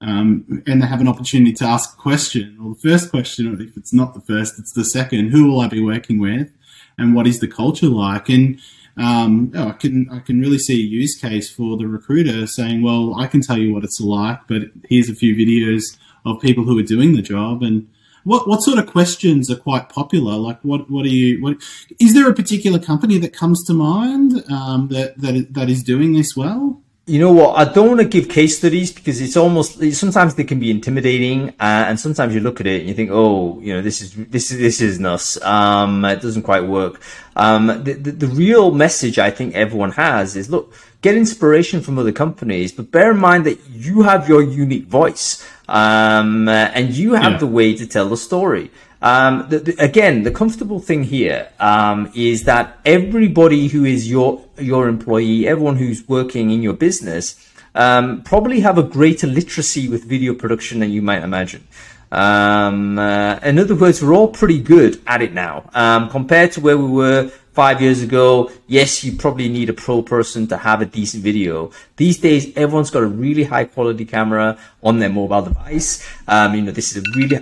um, 0.00 0.62
and 0.66 0.82
they 0.82 0.86
have 0.86 1.00
an 1.00 1.08
opportunity 1.08 1.52
to 1.54 1.64
ask 1.64 1.94
a 1.94 2.00
question, 2.00 2.58
or 2.62 2.74
the 2.74 2.88
first 2.88 3.10
question, 3.10 3.48
or 3.48 3.60
if 3.60 3.76
it's 3.76 3.92
not 3.92 4.14
the 4.14 4.20
first, 4.20 4.58
it's 4.58 4.72
the 4.72 4.84
second. 4.84 5.30
Who 5.30 5.50
will 5.50 5.60
I 5.60 5.68
be 5.68 5.82
working 5.82 6.18
with, 6.18 6.50
and 6.96 7.14
what 7.14 7.26
is 7.26 7.40
the 7.40 7.48
culture 7.48 7.88
like? 7.88 8.28
And 8.28 8.58
um, 8.96 9.52
oh, 9.54 9.68
I 9.68 9.72
can 9.72 10.08
I 10.10 10.20
can 10.20 10.40
really 10.40 10.58
see 10.58 10.74
a 10.74 10.86
use 10.86 11.16
case 11.16 11.50
for 11.50 11.76
the 11.76 11.86
recruiter 11.86 12.46
saying, 12.46 12.82
"Well, 12.82 13.14
I 13.18 13.26
can 13.26 13.42
tell 13.42 13.58
you 13.58 13.74
what 13.74 13.84
it's 13.84 14.00
like, 14.00 14.40
but 14.48 14.62
here's 14.88 15.10
a 15.10 15.14
few 15.14 15.34
videos 15.34 15.82
of 16.24 16.40
people 16.40 16.64
who 16.64 16.78
are 16.78 16.82
doing 16.82 17.14
the 17.14 17.22
job." 17.22 17.62
And 17.62 17.88
what 18.24 18.48
what 18.48 18.62
sort 18.62 18.78
of 18.78 18.86
questions 18.86 19.50
are 19.50 19.56
quite 19.56 19.90
popular? 19.90 20.36
Like, 20.36 20.60
what 20.62 20.90
what 20.90 21.04
are 21.04 21.10
you? 21.10 21.42
What 21.42 21.58
is 21.98 22.14
there 22.14 22.28
a 22.28 22.34
particular 22.34 22.78
company 22.78 23.18
that 23.18 23.34
comes 23.34 23.62
to 23.66 23.74
mind 23.74 24.44
um, 24.50 24.88
that 24.88 25.18
that 25.18 25.52
that 25.52 25.68
is 25.68 25.82
doing 25.82 26.14
this 26.14 26.34
well? 26.34 26.82
You 27.06 27.18
know 27.18 27.32
what? 27.32 27.56
I 27.56 27.72
don't 27.72 27.88
want 27.88 28.00
to 28.00 28.06
give 28.06 28.28
case 28.28 28.58
studies 28.58 28.92
because 28.92 29.20
it's 29.20 29.36
almost 29.36 29.82
sometimes 29.94 30.34
they 30.34 30.44
can 30.44 30.60
be 30.60 30.70
intimidating, 30.70 31.48
uh, 31.50 31.88
and 31.88 31.98
sometimes 31.98 32.34
you 32.34 32.40
look 32.40 32.60
at 32.60 32.66
it 32.66 32.80
and 32.80 32.88
you 32.88 32.94
think, 32.94 33.10
oh, 33.12 33.58
you 33.60 33.72
know, 33.72 33.82
this 33.82 34.00
is 34.00 34.14
this 34.14 34.50
is 34.50 34.58
this 34.58 34.80
is 34.80 35.00
nuts. 35.00 35.40
Um, 35.42 36.04
it 36.04 36.20
doesn't 36.20 36.42
quite 36.42 36.64
work. 36.64 37.00
Um, 37.34 37.66
the, 37.66 37.94
the, 37.94 38.12
the 38.12 38.26
real 38.26 38.70
message 38.70 39.18
I 39.18 39.30
think 39.30 39.54
everyone 39.54 39.92
has 39.92 40.36
is 40.36 40.50
look, 40.50 40.74
get 41.00 41.16
inspiration 41.16 41.80
from 41.80 41.98
other 41.98 42.12
companies, 42.12 42.70
but 42.70 42.90
bear 42.90 43.12
in 43.12 43.18
mind 43.18 43.44
that 43.46 43.58
you 43.68 44.02
have 44.02 44.28
your 44.28 44.42
unique 44.42 44.86
voice, 44.86 45.44
um, 45.68 46.48
and 46.48 46.94
you 46.94 47.14
have 47.14 47.32
yeah. 47.32 47.38
the 47.38 47.46
way 47.46 47.74
to 47.74 47.86
tell 47.86 48.08
the 48.08 48.16
story. 48.16 48.70
Um, 49.02 49.46
the, 49.48 49.58
the, 49.60 49.76
again, 49.78 50.24
the 50.24 50.30
comfortable 50.30 50.78
thing 50.78 51.04
here 51.04 51.48
um, 51.58 52.10
is 52.14 52.44
that 52.44 52.78
everybody 52.84 53.68
who 53.68 53.84
is 53.84 54.10
your 54.10 54.44
your 54.58 54.88
employee, 54.88 55.48
everyone 55.48 55.76
who's 55.76 56.06
working 56.06 56.50
in 56.50 56.62
your 56.62 56.74
business, 56.74 57.50
um, 57.74 58.22
probably 58.22 58.60
have 58.60 58.76
a 58.76 58.82
greater 58.82 59.26
literacy 59.26 59.88
with 59.88 60.04
video 60.04 60.34
production 60.34 60.80
than 60.80 60.90
you 60.90 61.00
might 61.00 61.22
imagine. 61.22 61.66
Um, 62.12 62.98
uh, 62.98 63.38
in 63.42 63.58
other 63.58 63.74
words, 63.74 64.02
we're 64.02 64.14
all 64.14 64.28
pretty 64.28 64.60
good 64.60 65.00
at 65.06 65.22
it 65.22 65.32
now 65.32 65.70
um, 65.74 66.10
compared 66.10 66.52
to 66.52 66.60
where 66.60 66.76
we 66.76 66.88
were 66.88 67.28
five 67.52 67.80
years 67.80 68.02
ago. 68.02 68.50
Yes, 68.66 69.02
you 69.04 69.16
probably 69.16 69.48
need 69.48 69.70
a 69.70 69.72
pro 69.72 70.02
person 70.02 70.46
to 70.48 70.58
have 70.58 70.82
a 70.82 70.86
decent 70.86 71.22
video. 71.22 71.70
These 71.96 72.18
days, 72.18 72.54
everyone's 72.56 72.90
got 72.90 73.04
a 73.04 73.06
really 73.06 73.44
high 73.44 73.64
quality 73.64 74.04
camera 74.04 74.58
on 74.82 74.98
their 74.98 75.08
mobile 75.08 75.42
device. 75.42 76.06
Um, 76.28 76.54
you 76.54 76.62
know, 76.62 76.72
this 76.72 76.94
is 76.94 77.02
a 77.02 77.16
really 77.16 77.40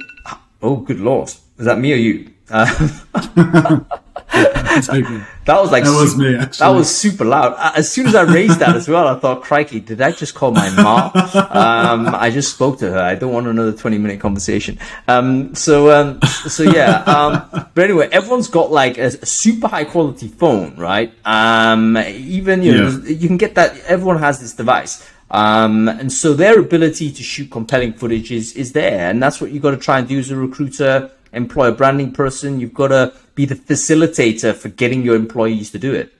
oh, 0.63 0.77
good 0.77 1.01
lord 1.01 1.33
was 1.59 1.67
that 1.67 1.79
me 1.79 1.93
or 1.93 1.97
you? 1.97 2.31
Uh, 2.51 2.65
that 4.31 5.61
was 5.61 5.73
like 5.73 5.85
that 5.85 5.95
was 5.95 6.17
me. 6.17 6.37
Actually. 6.37 6.65
That 6.65 6.77
was 6.77 6.95
super 6.95 7.25
loud. 7.25 7.57
As 7.77 7.91
soon 7.91 8.07
as 8.07 8.15
I 8.15 8.23
raised 8.23 8.59
that 8.61 8.77
as 8.77 8.89
well, 8.89 9.09
I 9.09 9.19
thought, 9.19 9.43
"Crikey, 9.43 9.81
did 9.81 10.01
I 10.01 10.13
just 10.13 10.35
call 10.35 10.53
my 10.53 10.71
mom?" 10.71 11.11
Um, 11.51 12.15
I 12.15 12.31
just 12.31 12.55
spoke 12.55 12.79
to 12.79 12.91
her. 12.91 12.99
I 12.99 13.17
don't 13.17 13.33
want 13.33 13.47
another 13.49 13.73
twenty-minute 13.73 14.21
conversation. 14.21 14.79
Um, 15.09 15.55
so, 15.55 15.91
um, 15.91 16.21
so 16.49 16.63
yeah. 16.63 17.03
Um, 17.03 17.69
but 17.75 17.85
anyway, 17.85 18.09
everyone's 18.13 18.49
got 18.49 18.71
like 18.71 18.99
a, 18.99 19.07
a 19.07 19.27
super 19.27 19.69
high-quality 19.69 20.29
phone, 20.29 20.77
right? 20.77 21.13
Um, 21.25 21.97
even 21.99 22.63
you 22.63 22.73
know, 22.73 22.89
yeah. 23.05 23.11
you 23.11 23.29
can 23.29 23.37
get 23.37 23.57
that. 23.57 23.79
Everyone 23.87 24.19
has 24.19 24.41
this 24.41 24.55
device. 24.55 25.09
Um, 25.31 25.89
and 25.89 26.11
so 26.11 26.33
their 26.33 26.59
ability 26.59 27.13
to 27.13 27.23
shoot 27.23 27.51
compelling 27.51 27.93
footage 27.93 28.33
is, 28.33 28.55
is 28.55 28.73
there. 28.73 29.11
And 29.11 29.23
that's 29.23 29.41
what 29.41 29.51
you've 29.51 29.63
got 29.63 29.73
to 29.73 29.77
try 29.77 29.99
and 29.99 30.09
do 30.09 30.19
as 30.19 30.31
a 30.31 30.37
recruiter 30.37 31.11
employer 31.33 31.73
branding 31.73 32.13
person. 32.13 32.61
You've 32.61 32.75
got 32.75 32.89
to 32.89 33.15
be 33.35 33.45
the 33.45 33.55
facilitator 33.55 34.55
for 34.55 34.69
getting 34.69 35.03
your 35.03 35.17
employees 35.17 35.71
to 35.73 35.79
do 35.79 35.95
it. 35.95 36.13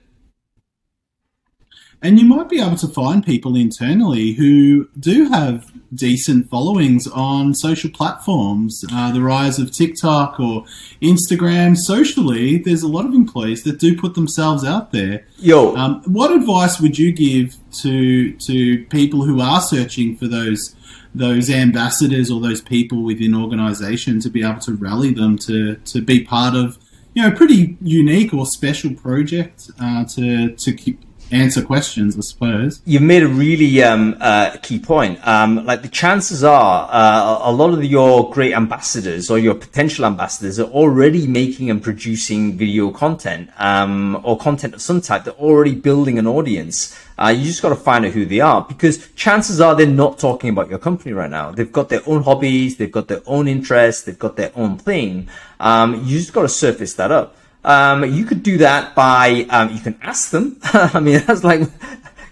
And 2.01 2.17
you 2.17 2.25
might 2.25 2.47
be 2.47 2.61
able 2.61 2.77
to 2.77 2.87
find 2.87 3.25
people 3.25 3.57
internally 3.57 4.31
who 4.31 4.87
do 4.97 5.27
have 5.29 5.69
decent 5.93 6.49
followings 6.49 7.07
on 7.07 7.53
social 7.53 7.89
platforms. 7.89 8.85
Uh, 8.89 9.11
the 9.11 9.21
rise 9.21 9.59
of 9.59 9.71
TikTok 9.71 10.39
or 10.39 10.63
Instagram, 11.01 11.75
socially, 11.75 12.57
there's 12.57 12.83
a 12.83 12.87
lot 12.87 13.05
of 13.05 13.13
employees 13.13 13.63
that 13.63 13.79
do 13.79 13.97
put 13.97 14.15
themselves 14.15 14.63
out 14.63 14.93
there. 14.93 15.25
Yo, 15.39 15.75
um, 15.75 16.01
what 16.05 16.31
advice 16.31 16.79
would 16.79 16.97
you 16.97 17.11
give 17.11 17.57
to 17.81 18.31
to 18.33 18.85
people 18.85 19.23
who 19.25 19.41
are 19.41 19.61
searching 19.61 20.15
for 20.15 20.27
those 20.27 20.75
those 21.13 21.49
ambassadors 21.49 22.29
or 22.29 22.39
those 22.39 22.61
people 22.61 23.03
within 23.03 23.35
organisation 23.35 24.19
to 24.19 24.29
be 24.29 24.43
able 24.43 24.59
to 24.59 24.73
rally 24.73 25.13
them 25.13 25.37
to 25.37 25.75
to 25.77 26.01
be 26.01 26.23
part 26.23 26.55
of 26.55 26.77
you 27.13 27.21
know 27.21 27.29
a 27.29 27.35
pretty 27.35 27.77
unique 27.81 28.33
or 28.33 28.45
special 28.45 28.93
project 28.93 29.71
uh, 29.79 30.05
to 30.05 30.55
to 30.55 30.71
keep 30.73 31.01
answer 31.31 31.61
questions, 31.61 32.17
I 32.17 32.21
suppose. 32.21 32.81
You've 32.85 33.01
made 33.01 33.23
a 33.23 33.27
really 33.27 33.83
um, 33.83 34.17
uh, 34.19 34.57
key 34.61 34.79
point. 34.79 35.19
Um, 35.27 35.65
like 35.65 35.81
the 35.81 35.87
chances 35.87 36.43
are, 36.43 36.89
uh, 36.91 37.39
a 37.41 37.51
lot 37.51 37.73
of 37.73 37.83
your 37.83 38.31
great 38.31 38.53
ambassadors 38.53 39.29
or 39.29 39.37
your 39.37 39.55
potential 39.55 40.05
ambassadors 40.05 40.59
are 40.59 40.69
already 40.69 41.27
making 41.27 41.69
and 41.69 41.81
producing 41.81 42.57
video 42.57 42.91
content 42.91 43.49
um, 43.57 44.19
or 44.23 44.37
content 44.37 44.73
of 44.73 44.81
some 44.81 45.01
type. 45.01 45.23
They're 45.23 45.33
already 45.33 45.75
building 45.75 46.17
an 46.17 46.27
audience. 46.27 46.97
Uh, 47.17 47.29
you 47.29 47.43
just 47.43 47.61
got 47.61 47.69
to 47.69 47.75
find 47.75 48.05
out 48.05 48.13
who 48.13 48.25
they 48.25 48.39
are 48.39 48.61
because 48.61 49.09
chances 49.13 49.59
are 49.59 49.75
they're 49.75 49.85
not 49.85 50.17
talking 50.19 50.49
about 50.49 50.69
your 50.69 50.79
company 50.79 51.11
right 51.11 51.29
now. 51.29 51.51
They've 51.51 51.71
got 51.71 51.89
their 51.89 52.01
own 52.05 52.23
hobbies, 52.23 52.77
they've 52.77 52.91
got 52.91 53.09
their 53.09 53.21
own 53.25 53.47
interests, 53.47 54.03
they've 54.03 54.17
got 54.17 54.37
their 54.37 54.51
own 54.55 54.77
thing. 54.77 55.27
Um, 55.59 56.05
you 56.05 56.17
just 56.17 56.31
got 56.31 56.43
to 56.43 56.49
surface 56.49 56.93
that 56.93 57.11
up. 57.11 57.35
Um, 57.63 58.05
you 58.05 58.25
could 58.25 58.43
do 58.43 58.59
that 58.59 58.95
by, 58.95 59.45
um, 59.49 59.71
you 59.71 59.81
can 59.81 59.99
ask 60.01 60.31
them. 60.31 60.59
I 60.63 60.99
mean, 60.99 61.21
that's 61.25 61.43
like, 61.43 61.61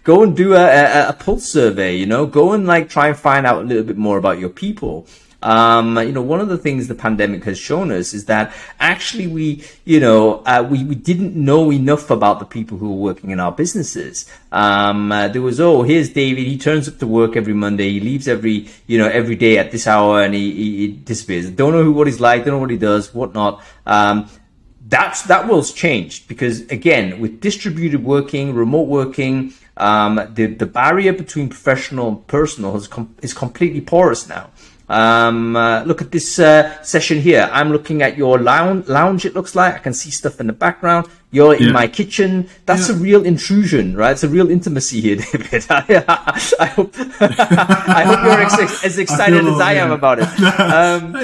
go 0.03 0.23
and 0.23 0.35
do 0.35 0.53
a, 0.53 0.65
a, 0.65 1.09
a, 1.09 1.13
pulse 1.13 1.45
survey, 1.45 1.97
you 1.97 2.05
know, 2.05 2.25
go 2.25 2.53
and 2.53 2.65
like 2.65 2.87
try 2.87 3.09
and 3.09 3.17
find 3.17 3.45
out 3.45 3.61
a 3.61 3.65
little 3.65 3.83
bit 3.83 3.97
more 3.97 4.17
about 4.17 4.39
your 4.39 4.49
people. 4.49 5.05
Um, 5.43 5.97
you 5.99 6.13
know, 6.13 6.21
one 6.21 6.39
of 6.39 6.47
the 6.47 6.57
things 6.57 6.87
the 6.87 6.95
pandemic 6.95 7.43
has 7.43 7.59
shown 7.59 7.91
us 7.91 8.13
is 8.13 8.25
that 8.25 8.55
actually 8.79 9.27
we, 9.27 9.63
you 9.85 9.99
know, 9.99 10.41
uh, 10.45 10.65
we, 10.67 10.83
we 10.83 10.95
didn't 10.95 11.35
know 11.35 11.71
enough 11.71 12.09
about 12.09 12.39
the 12.39 12.45
people 12.45 12.77
who 12.77 12.89
were 12.89 13.01
working 13.01 13.29
in 13.29 13.39
our 13.39 13.51
businesses. 13.51 14.31
Um, 14.51 15.11
uh, 15.11 15.27
there 15.27 15.41
was, 15.41 15.59
oh, 15.59 15.83
here's 15.83 16.09
David. 16.09 16.47
He 16.47 16.57
turns 16.57 16.87
up 16.87 16.97
to 16.99 17.07
work 17.07 17.35
every 17.35 17.53
Monday. 17.53 17.91
He 17.91 17.99
leaves 17.99 18.27
every, 18.27 18.67
you 18.87 18.97
know, 18.97 19.07
every 19.07 19.35
day 19.35 19.57
at 19.59 19.71
this 19.71 19.85
hour 19.85 20.23
and 20.23 20.33
he, 20.33 20.51
he, 20.51 20.77
he 20.77 20.87
disappears. 20.87 21.49
Don't 21.51 21.73
know 21.73 21.83
who, 21.83 21.91
what 21.91 22.07
he's 22.07 22.19
like. 22.19 22.43
Don't 22.43 22.55
know 22.55 22.59
what 22.59 22.71
he 22.71 22.77
does, 22.77 23.13
whatnot. 23.13 23.61
Um, 23.85 24.29
that's 24.89 25.23
that 25.23 25.47
world's 25.47 25.73
changed 25.73 26.27
because 26.27 26.61
again, 26.69 27.19
with 27.19 27.41
distributed 27.41 28.03
working, 28.03 28.53
remote 28.53 28.87
working, 28.87 29.53
um, 29.75 30.15
the 30.33 30.47
the 30.47 30.65
barrier 30.65 31.13
between 31.13 31.49
professional 31.49 32.07
and 32.09 32.27
personal 32.27 32.75
is 32.77 32.87
com- 32.87 33.15
is 33.21 33.33
completely 33.33 33.81
porous 33.81 34.29
now. 34.29 34.49
Um, 34.89 35.57
uh, 35.57 35.83
look 35.83 36.01
at 36.01 36.11
this 36.11 36.39
uh, 36.39 36.81
session 36.81 37.19
here. 37.19 37.49
I'm 37.51 37.71
looking 37.71 38.01
at 38.01 38.17
your 38.17 38.39
lounge, 38.39 38.87
lounge. 38.87 39.25
It 39.25 39.33
looks 39.35 39.53
like 39.53 39.75
I 39.75 39.79
can 39.79 39.93
see 39.93 40.09
stuff 40.09 40.39
in 40.39 40.47
the 40.47 40.53
background. 40.53 41.07
You're 41.29 41.55
yeah. 41.55 41.67
in 41.67 41.73
my 41.73 41.87
kitchen. 41.87 42.47
That's 42.65 42.87
yeah. 42.87 42.95
a 42.95 42.97
real 42.97 43.25
intrusion, 43.25 43.97
right? 43.97 44.11
It's 44.11 44.23
a 44.23 44.29
real 44.29 44.49
intimacy 44.49 45.01
here, 45.01 45.15
David. 45.33 45.65
I, 45.69 46.65
hope 46.73 46.95
I 47.19 48.03
hope 48.05 48.23
you're 48.23 48.41
ex- 48.41 48.85
as 48.85 48.97
excited 48.97 49.45
I 49.45 49.53
as 49.53 49.59
I 49.59 49.73
am 49.73 49.91
about 49.91 50.19
it. 50.19 50.29
Um, 50.57 51.17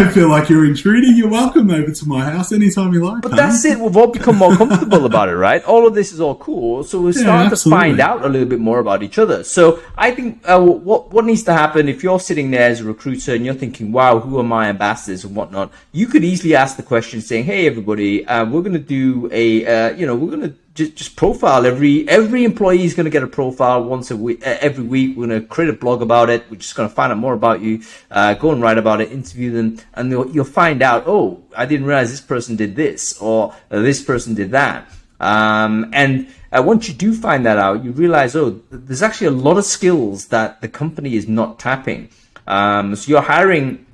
don't 0.00 0.12
feel 0.12 0.28
like 0.28 0.48
you're 0.48 0.64
intruding. 0.64 1.16
You're 1.16 1.30
welcome 1.30 1.70
over 1.70 1.90
to 1.90 2.06
my 2.06 2.30
house 2.30 2.52
anytime 2.52 2.92
you 2.92 3.04
like. 3.04 3.22
But 3.22 3.36
that's 3.36 3.64
it. 3.64 3.78
We've 3.78 3.96
all 3.96 4.08
become 4.08 4.36
more 4.36 4.56
comfortable 4.56 5.06
about 5.06 5.28
it, 5.28 5.36
right? 5.36 5.62
All 5.64 5.86
of 5.86 5.94
this 5.94 6.12
is 6.12 6.20
all 6.20 6.34
cool. 6.34 6.84
So 6.84 7.00
we're 7.00 7.12
yeah, 7.12 7.22
starting 7.22 7.52
absolutely. 7.52 7.80
to 7.80 7.84
find 7.84 8.00
out 8.00 8.24
a 8.24 8.28
little 8.28 8.48
bit 8.48 8.60
more 8.60 8.78
about 8.78 9.02
each 9.02 9.18
other. 9.18 9.44
So 9.44 9.80
I 9.96 10.10
think 10.10 10.40
uh, 10.48 10.60
what 10.60 11.12
what 11.12 11.24
needs 11.24 11.44
to 11.44 11.52
happen 11.52 11.88
if 11.88 12.02
you're 12.02 12.20
sitting 12.20 12.50
there 12.50 12.70
as 12.70 12.80
a 12.80 12.84
recruiter 12.84 13.34
and 13.34 13.44
you're 13.44 13.54
thinking, 13.54 13.92
"Wow, 13.92 14.20
who 14.20 14.38
are 14.38 14.44
my 14.44 14.68
ambassadors 14.68 15.24
and 15.24 15.34
whatnot?" 15.36 15.72
You 15.92 16.06
could 16.06 16.24
easily 16.24 16.54
ask 16.54 16.76
the 16.76 16.82
question, 16.82 17.20
saying, 17.20 17.44
"Hey, 17.44 17.66
everybody, 17.66 18.26
uh, 18.26 18.44
we're 18.44 18.62
going 18.62 18.74
to 18.74 18.78
do 18.78 19.28
a, 19.32 19.66
uh, 19.66 19.94
you 19.94 20.06
know, 20.06 20.16
we're 20.16 20.36
going 20.36 20.50
to." 20.50 20.54
Just, 20.74 20.96
just 20.96 21.16
profile 21.16 21.64
every 21.64 22.06
every 22.08 22.44
employee 22.44 22.84
is 22.84 22.94
going 22.94 23.04
to 23.04 23.10
get 23.10 23.22
a 23.22 23.28
profile 23.28 23.82
once 23.84 24.10
a 24.10 24.16
week 24.16 24.42
every 24.42 24.82
week 24.82 25.16
we're 25.16 25.26
going 25.26 25.40
to 25.40 25.46
create 25.46 25.70
a 25.70 25.72
blog 25.72 26.02
about 26.02 26.28
it 26.28 26.44
we're 26.50 26.56
just 26.56 26.74
going 26.74 26.88
to 26.88 26.94
find 26.94 27.12
out 27.12 27.18
more 27.18 27.34
about 27.34 27.60
you 27.60 27.80
uh, 28.10 28.34
go 28.34 28.50
and 28.50 28.60
write 28.60 28.76
about 28.76 29.00
it 29.00 29.10
interview 29.12 29.52
them 29.52 29.78
and 29.94 30.10
you'll, 30.10 30.44
find 30.44 30.82
out 30.82 31.04
oh 31.06 31.42
i 31.56 31.64
didn't 31.64 31.86
realize 31.86 32.10
this 32.10 32.20
person 32.20 32.56
did 32.56 32.76
this 32.76 33.18
or 33.20 33.54
this 33.68 34.02
person 34.02 34.34
did 34.34 34.50
that 34.50 34.88
um, 35.20 35.88
and 35.92 36.28
uh, 36.52 36.62
once 36.62 36.88
you 36.88 36.94
do 36.94 37.14
find 37.14 37.46
that 37.46 37.56
out 37.56 37.84
you 37.84 37.92
realize 37.92 38.34
oh 38.36 38.60
there's 38.70 39.02
actually 39.02 39.28
a 39.28 39.30
lot 39.30 39.56
of 39.56 39.64
skills 39.64 40.26
that 40.28 40.60
the 40.60 40.68
company 40.68 41.14
is 41.14 41.28
not 41.28 41.58
tapping 41.58 42.08
um, 42.46 42.94
so 42.96 43.08
you're 43.08 43.22
hiring 43.22 43.84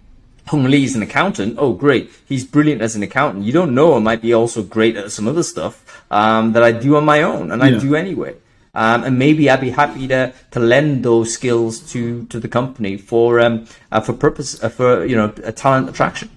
Hung 0.47 0.65
Lee 0.65 0.83
is 0.83 0.97
an 0.97 1.03
accountant. 1.03 1.55
Oh, 1.59 1.75
great. 1.75 2.11
He's 2.27 2.45
brilliant 2.45 2.83
as 2.83 2.97
an 2.97 3.05
accountant. 3.05 3.45
You 3.45 3.53
don't 3.53 3.73
know, 3.73 3.95
I 3.95 4.01
might 4.01 4.21
be 4.21 4.35
also 4.35 4.65
great 4.65 4.97
at 4.97 5.13
some 5.13 5.29
other 5.29 5.45
stuff 5.45 5.85
um, 6.11 6.53
that 6.53 6.63
I 6.63 6.73
do 6.73 6.97
on 6.97 7.05
my 7.05 7.23
own 7.23 7.51
and 7.51 7.63
yeah. 7.63 7.69
I 7.69 7.79
do 7.79 7.95
anyway. 7.95 8.35
Um, 8.73 9.03
and 9.03 9.19
maybe 9.19 9.51
I'd 9.51 9.61
be 9.61 9.71
happy 9.71 10.07
to 10.09 10.33
to 10.53 10.61
lend 10.61 11.05
those 11.05 11.33
skills 11.33 11.81
to 11.93 12.25
to 12.27 12.39
the 12.39 12.47
company 12.47 12.97
for 12.97 13.41
um 13.41 13.67
uh, 13.91 14.01
for 14.01 14.13
purpose 14.13 14.63
uh, 14.63 14.69
for 14.69 15.05
you 15.05 15.17
know 15.17 15.33
a 15.43 15.51
talent 15.51 15.89
attraction. 15.89 16.31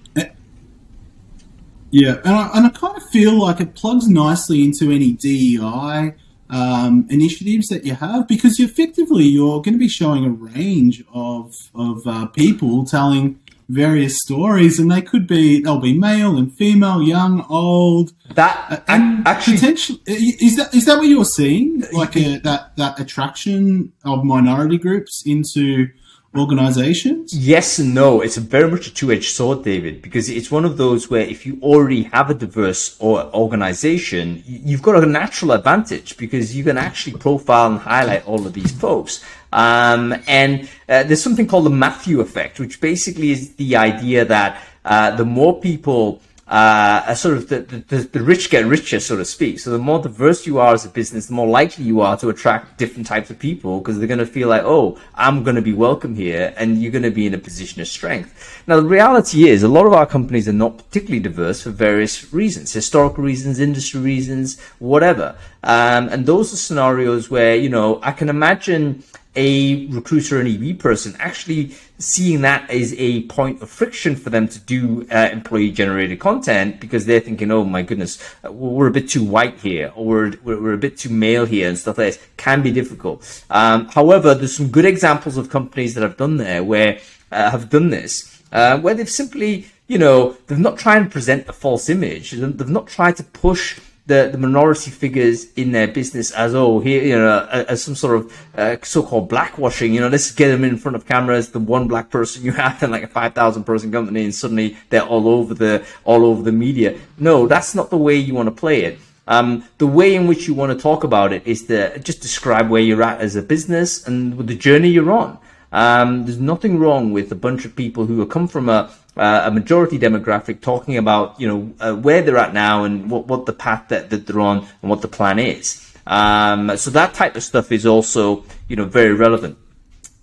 Yeah, 1.90 2.16
and 2.24 2.34
I, 2.34 2.50
and 2.54 2.66
I 2.66 2.70
kind 2.70 2.96
of 2.96 3.04
feel 3.10 3.40
like 3.40 3.60
it 3.60 3.76
plugs 3.76 4.08
nicely 4.08 4.64
into 4.64 4.90
any 4.90 5.12
DEI 5.12 6.14
um, 6.50 7.06
initiatives 7.08 7.68
that 7.68 7.84
you 7.84 7.94
have 7.94 8.26
because 8.26 8.58
effectively 8.58 9.22
you're 9.22 9.62
going 9.62 9.74
to 9.74 9.78
be 9.78 9.88
showing 9.88 10.24
a 10.24 10.30
range 10.30 11.04
of 11.12 11.54
of 11.72 12.04
uh, 12.04 12.26
people 12.26 12.84
telling 12.84 13.38
various 13.68 14.18
stories, 14.18 14.78
and 14.78 14.90
they 14.90 15.02
could 15.02 15.26
be 15.26 15.60
they'll 15.60 15.80
be 15.80 15.98
male 15.98 16.36
and 16.36 16.54
female, 16.56 17.02
young, 17.02 17.44
old. 17.48 18.12
That 18.34 18.66
Uh, 18.70 18.80
and 18.88 19.26
actually 19.26 19.56
potentially 19.56 20.00
is 20.06 20.56
that 20.56 20.74
is 20.74 20.84
that 20.86 20.98
what 20.98 21.08
you're 21.08 21.24
seeing? 21.24 21.84
Like 21.92 22.16
a, 22.16 22.38
that 22.38 22.76
that 22.76 23.00
attraction 23.00 23.92
of 24.04 24.24
minority 24.24 24.78
groups 24.78 25.22
into 25.26 25.88
organizations? 26.36 27.32
Yes 27.32 27.78
and 27.78 27.94
no. 27.94 28.20
It's 28.20 28.36
a 28.36 28.40
very 28.40 28.70
much 28.70 28.86
a 28.86 28.94
two-edged 28.94 29.30
sword, 29.30 29.64
David, 29.64 30.02
because 30.02 30.28
it's 30.28 30.50
one 30.50 30.64
of 30.64 30.76
those 30.76 31.10
where 31.10 31.22
if 31.22 31.46
you 31.46 31.58
already 31.62 32.04
have 32.04 32.30
a 32.30 32.34
diverse 32.34 32.96
or 32.98 33.24
organization, 33.34 34.42
you've 34.46 34.82
got 34.82 35.02
a 35.02 35.06
natural 35.06 35.52
advantage 35.52 36.16
because 36.16 36.56
you 36.56 36.64
can 36.64 36.78
actually 36.78 37.16
profile 37.18 37.72
and 37.72 37.80
highlight 37.80 38.26
all 38.26 38.46
of 38.46 38.52
these 38.52 38.72
folks. 38.72 39.24
Um, 39.52 40.14
and 40.26 40.68
uh, 40.88 41.04
there's 41.04 41.22
something 41.22 41.46
called 41.46 41.66
the 41.66 41.70
Matthew 41.70 42.20
effect, 42.20 42.58
which 42.58 42.80
basically 42.80 43.30
is 43.30 43.54
the 43.54 43.76
idea 43.76 44.24
that 44.24 44.60
uh, 44.84 45.14
the 45.16 45.24
more 45.24 45.60
people 45.60 46.20
uh, 46.46 47.14
sort 47.14 47.38
of 47.38 47.48
the, 47.48 47.60
the, 47.60 47.96
the 47.98 48.22
rich 48.22 48.50
get 48.50 48.66
richer, 48.66 49.00
so 49.00 49.16
to 49.16 49.24
speak. 49.24 49.58
So 49.58 49.70
the 49.70 49.78
more 49.78 50.00
diverse 50.00 50.46
you 50.46 50.58
are 50.58 50.74
as 50.74 50.84
a 50.84 50.90
business, 50.90 51.26
the 51.26 51.34
more 51.34 51.46
likely 51.46 51.84
you 51.84 52.02
are 52.02 52.16
to 52.18 52.28
attract 52.28 52.76
different 52.76 53.06
types 53.06 53.30
of 53.30 53.38
people 53.38 53.78
because 53.78 53.98
they're 53.98 54.08
going 54.08 54.18
to 54.18 54.26
feel 54.26 54.48
like, 54.48 54.62
oh, 54.64 54.98
I'm 55.14 55.42
going 55.42 55.56
to 55.56 55.62
be 55.62 55.72
welcome 55.72 56.14
here 56.14 56.52
and 56.56 56.82
you're 56.82 56.92
going 56.92 57.02
to 57.02 57.10
be 57.10 57.26
in 57.26 57.34
a 57.34 57.38
position 57.38 57.80
of 57.80 57.88
strength. 57.88 58.62
Now, 58.66 58.76
the 58.76 58.86
reality 58.86 59.48
is 59.48 59.62
a 59.62 59.68
lot 59.68 59.86
of 59.86 59.94
our 59.94 60.06
companies 60.06 60.46
are 60.46 60.52
not 60.52 60.76
particularly 60.76 61.20
diverse 61.20 61.62
for 61.62 61.70
various 61.70 62.32
reasons, 62.32 62.72
historical 62.72 63.24
reasons, 63.24 63.58
industry 63.58 64.00
reasons, 64.00 64.60
whatever. 64.78 65.36
Um, 65.62 66.08
and 66.10 66.26
those 66.26 66.52
are 66.52 66.56
scenarios 66.56 67.30
where, 67.30 67.56
you 67.56 67.70
know, 67.70 68.00
I 68.02 68.12
can 68.12 68.28
imagine 68.28 69.02
a 69.36 69.86
recruiter 69.86 70.40
and 70.40 70.48
EB 70.48 70.78
person 70.78 71.16
actually 71.18 71.74
seeing 71.98 72.42
that 72.42 72.68
as 72.70 72.94
a 72.98 73.22
point 73.24 73.62
of 73.62 73.70
friction 73.70 74.14
for 74.16 74.30
them 74.30 74.46
to 74.48 74.58
do 74.60 75.06
uh, 75.10 75.28
employee 75.32 75.70
generated 75.70 76.18
content 76.20 76.80
because 76.80 77.06
they're 77.06 77.20
thinking, 77.20 77.50
oh 77.50 77.64
my 77.64 77.82
goodness, 77.82 78.22
we're 78.42 78.88
a 78.88 78.92
bit 78.92 79.08
too 79.08 79.24
white 79.24 79.58
here 79.60 79.92
or 79.94 80.06
we're, 80.06 80.32
we're, 80.42 80.62
we're 80.62 80.72
a 80.72 80.78
bit 80.78 80.98
too 80.98 81.10
male 81.10 81.46
here 81.46 81.68
and 81.68 81.78
stuff 81.78 81.98
like 81.98 82.14
this 82.14 82.26
can 82.36 82.62
be 82.62 82.70
difficult. 82.72 83.44
Um, 83.50 83.86
however, 83.88 84.34
there's 84.34 84.56
some 84.56 84.68
good 84.68 84.84
examples 84.84 85.36
of 85.36 85.50
companies 85.50 85.94
that 85.94 86.02
have 86.02 86.16
done 86.16 86.36
there 86.36 86.62
where 86.62 86.98
uh, 87.32 87.50
have 87.50 87.70
done 87.70 87.90
this, 87.90 88.42
uh, 88.52 88.78
where 88.78 88.94
they've 88.94 89.10
simply, 89.10 89.66
you 89.88 89.98
know, 89.98 90.36
they've 90.46 90.58
not 90.58 90.78
tried 90.78 91.04
to 91.04 91.10
present 91.10 91.48
a 91.48 91.52
false 91.52 91.88
image. 91.88 92.32
They've 92.32 92.68
not 92.68 92.86
tried 92.86 93.16
to 93.16 93.24
push 93.24 93.80
the, 94.06 94.28
the 94.30 94.38
minority 94.38 94.90
figures 94.90 95.50
in 95.54 95.72
their 95.72 95.88
business 95.88 96.30
as 96.32 96.54
oh 96.54 96.78
here 96.78 97.02
you 97.02 97.16
know 97.16 97.46
as 97.50 97.82
some 97.82 97.94
sort 97.94 98.16
of 98.18 98.46
uh, 98.54 98.76
so-called 98.82 99.30
blackwashing 99.30 99.92
you 99.92 100.00
know 100.00 100.08
let's 100.08 100.30
get 100.30 100.48
them 100.48 100.62
in 100.62 100.76
front 100.76 100.94
of 100.94 101.06
cameras 101.06 101.50
the 101.50 101.58
one 101.58 101.88
black 101.88 102.10
person 102.10 102.44
you 102.44 102.52
have 102.52 102.82
in 102.82 102.90
like 102.90 103.02
a 103.02 103.08
5000 103.08 103.64
person 103.64 103.90
company 103.90 104.24
and 104.24 104.34
suddenly 104.34 104.76
they're 104.90 105.02
all 105.02 105.28
over 105.28 105.54
the 105.54 105.84
all 106.04 106.24
over 106.24 106.42
the 106.42 106.52
media. 106.52 106.98
No 107.18 107.46
that's 107.46 107.74
not 107.74 107.90
the 107.90 107.96
way 107.96 108.16
you 108.16 108.34
want 108.34 108.48
to 108.48 108.54
play 108.54 108.84
it. 108.84 108.98
Um, 109.26 109.64
the 109.78 109.86
way 109.86 110.14
in 110.14 110.26
which 110.26 110.46
you 110.46 110.52
want 110.52 110.76
to 110.76 110.82
talk 110.82 111.02
about 111.02 111.32
it 111.32 111.46
is 111.46 111.66
to 111.68 111.98
just 112.00 112.20
describe 112.20 112.68
where 112.68 112.82
you're 112.82 113.02
at 113.02 113.20
as 113.20 113.36
a 113.36 113.42
business 113.42 114.06
and 114.06 114.36
the 114.36 114.54
journey 114.54 114.90
you're 114.90 115.10
on. 115.10 115.38
Um, 115.72 116.24
there's 116.24 116.38
nothing 116.38 116.78
wrong 116.78 117.12
with 117.12 117.32
a 117.32 117.34
bunch 117.34 117.64
of 117.64 117.74
people 117.74 118.04
who 118.04 118.20
have 118.20 118.28
come 118.28 118.46
from 118.46 118.68
a 118.68 118.94
uh, 119.16 119.42
a 119.44 119.50
majority 119.50 119.98
demographic 119.98 120.60
talking 120.60 120.96
about 120.96 121.38
you 121.40 121.46
know 121.48 121.72
uh, 121.80 121.94
where 121.94 122.22
they're 122.22 122.36
at 122.38 122.52
now 122.52 122.84
and 122.84 123.10
what, 123.10 123.26
what 123.26 123.46
the 123.46 123.52
path 123.52 123.88
that, 123.88 124.10
that 124.10 124.26
they're 124.26 124.40
on 124.40 124.66
and 124.82 124.90
what 124.90 125.02
the 125.02 125.08
plan 125.08 125.38
is. 125.38 125.80
Um, 126.06 126.76
so 126.76 126.90
that 126.90 127.14
type 127.14 127.34
of 127.36 127.42
stuff 127.42 127.72
is 127.72 127.86
also 127.86 128.44
you 128.68 128.76
know 128.76 128.84
very 128.84 129.14
relevant. 129.14 129.58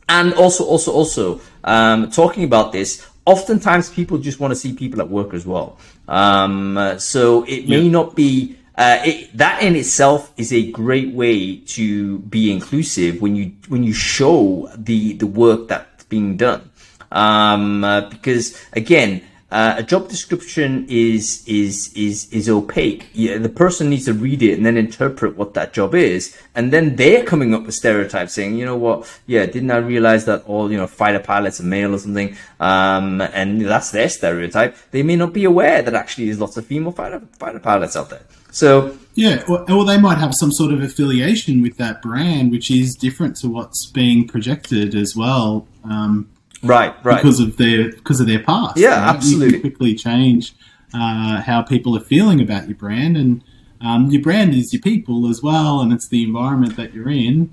And 0.09 0.33
also, 0.33 0.65
also, 0.65 0.91
also 0.91 1.39
um, 1.63 2.11
talking 2.11 2.43
about 2.43 2.73
this. 2.73 3.07
Oftentimes, 3.25 3.89
people 3.89 4.17
just 4.17 4.41
want 4.41 4.51
to 4.51 4.55
see 4.55 4.73
people 4.73 4.99
at 4.99 5.09
work 5.09 5.33
as 5.33 5.45
well. 5.45 5.77
Um, 6.09 6.95
so 6.97 7.43
it 7.43 7.69
may 7.69 7.81
Yeah. 7.81 7.91
not 7.91 8.15
be 8.15 8.57
uh, 8.77 8.99
it, 9.05 9.37
that 9.37 9.61
in 9.61 9.75
itself 9.75 10.33
is 10.37 10.51
a 10.51 10.71
great 10.71 11.13
way 11.13 11.57
to 11.57 12.19
be 12.19 12.51
inclusive 12.51 13.21
when 13.21 13.35
you 13.35 13.51
when 13.69 13.83
you 13.83 13.93
show 13.93 14.69
the 14.75 15.13
the 15.13 15.27
work 15.27 15.67
that's 15.67 16.03
being 16.05 16.35
done 16.35 16.70
um, 17.11 17.83
uh, 17.83 18.09
because 18.09 18.59
again 18.73 19.21
uh, 19.51 19.75
a 19.79 19.83
job 19.83 20.07
description 20.07 20.85
is 20.87 21.43
is 21.45 21.91
is 21.93 22.31
is 22.31 22.47
opaque. 22.47 23.09
Yeah, 23.11 23.37
the 23.37 23.49
person 23.49 23.89
needs 23.89 24.05
to 24.05 24.13
read 24.13 24.41
it 24.41 24.53
and 24.53 24.65
then 24.65 24.77
interpret 24.77 25.35
what 25.35 25.55
that 25.55 25.73
job 25.73 25.93
is, 25.93 26.37
and 26.55 26.71
then 26.71 26.95
they're 26.95 27.25
coming 27.25 27.53
up 27.53 27.65
with 27.65 27.75
stereotypes, 27.75 28.33
saying, 28.33 28.55
you 28.55 28.65
know 28.65 28.77
what, 28.77 29.11
yeah, 29.27 29.45
didn't 29.45 29.71
I 29.71 29.77
realize 29.77 30.23
that 30.25 30.45
all 30.45 30.71
you 30.71 30.77
know 30.77 30.87
fighter 30.87 31.19
pilots 31.19 31.59
are 31.59 31.65
male 31.65 31.93
or 31.93 31.97
something? 31.97 32.37
Um, 32.61 33.19
and 33.19 33.59
that's 33.65 33.91
their 33.91 34.07
stereotype. 34.07 34.77
They 34.91 35.03
may 35.03 35.17
not 35.17 35.33
be 35.33 35.43
aware 35.43 35.81
that 35.81 35.95
actually 35.95 36.27
there's 36.27 36.39
lots 36.39 36.55
of 36.55 36.65
female 36.65 36.93
fighter 36.93 37.21
fighter 37.37 37.59
pilots 37.59 37.97
out 37.97 38.09
there. 38.09 38.23
So 38.51 38.97
Yeah, 39.15 39.43
or, 39.49 39.69
or 39.69 39.83
they 39.83 39.99
might 39.99 40.17
have 40.17 40.33
some 40.33 40.53
sort 40.53 40.71
of 40.71 40.81
affiliation 40.81 41.61
with 41.61 41.75
that 41.77 42.01
brand, 42.01 42.51
which 42.51 42.71
is 42.71 42.95
different 42.95 43.35
to 43.37 43.49
what's 43.49 43.85
being 43.87 44.27
projected 44.27 44.95
as 44.95 45.13
well, 45.15 45.67
um, 45.83 46.29
right, 46.63 46.93
right. 47.03 47.17
because 47.17 47.39
of 47.39 47.57
their 47.57 47.91
because 47.91 48.19
of 48.19 48.27
their 48.27 48.43
past. 48.43 48.77
Yeah, 48.77 49.03
You 49.03 49.15
absolutely. 49.15 49.51
can 49.53 49.61
quickly 49.61 49.95
change 49.95 50.53
uh, 50.93 51.41
how 51.41 51.61
people 51.61 51.95
are 51.97 52.01
feeling 52.01 52.41
about 52.41 52.67
your 52.67 52.77
brand, 52.77 53.17
and 53.17 53.43
um, 53.81 54.09
your 54.11 54.21
brand 54.21 54.53
is 54.53 54.73
your 54.73 54.81
people 54.81 55.27
as 55.29 55.41
well, 55.41 55.81
and 55.81 55.91
it's 55.93 56.07
the 56.07 56.23
environment 56.23 56.75
that 56.77 56.93
you're 56.93 57.09
in. 57.09 57.51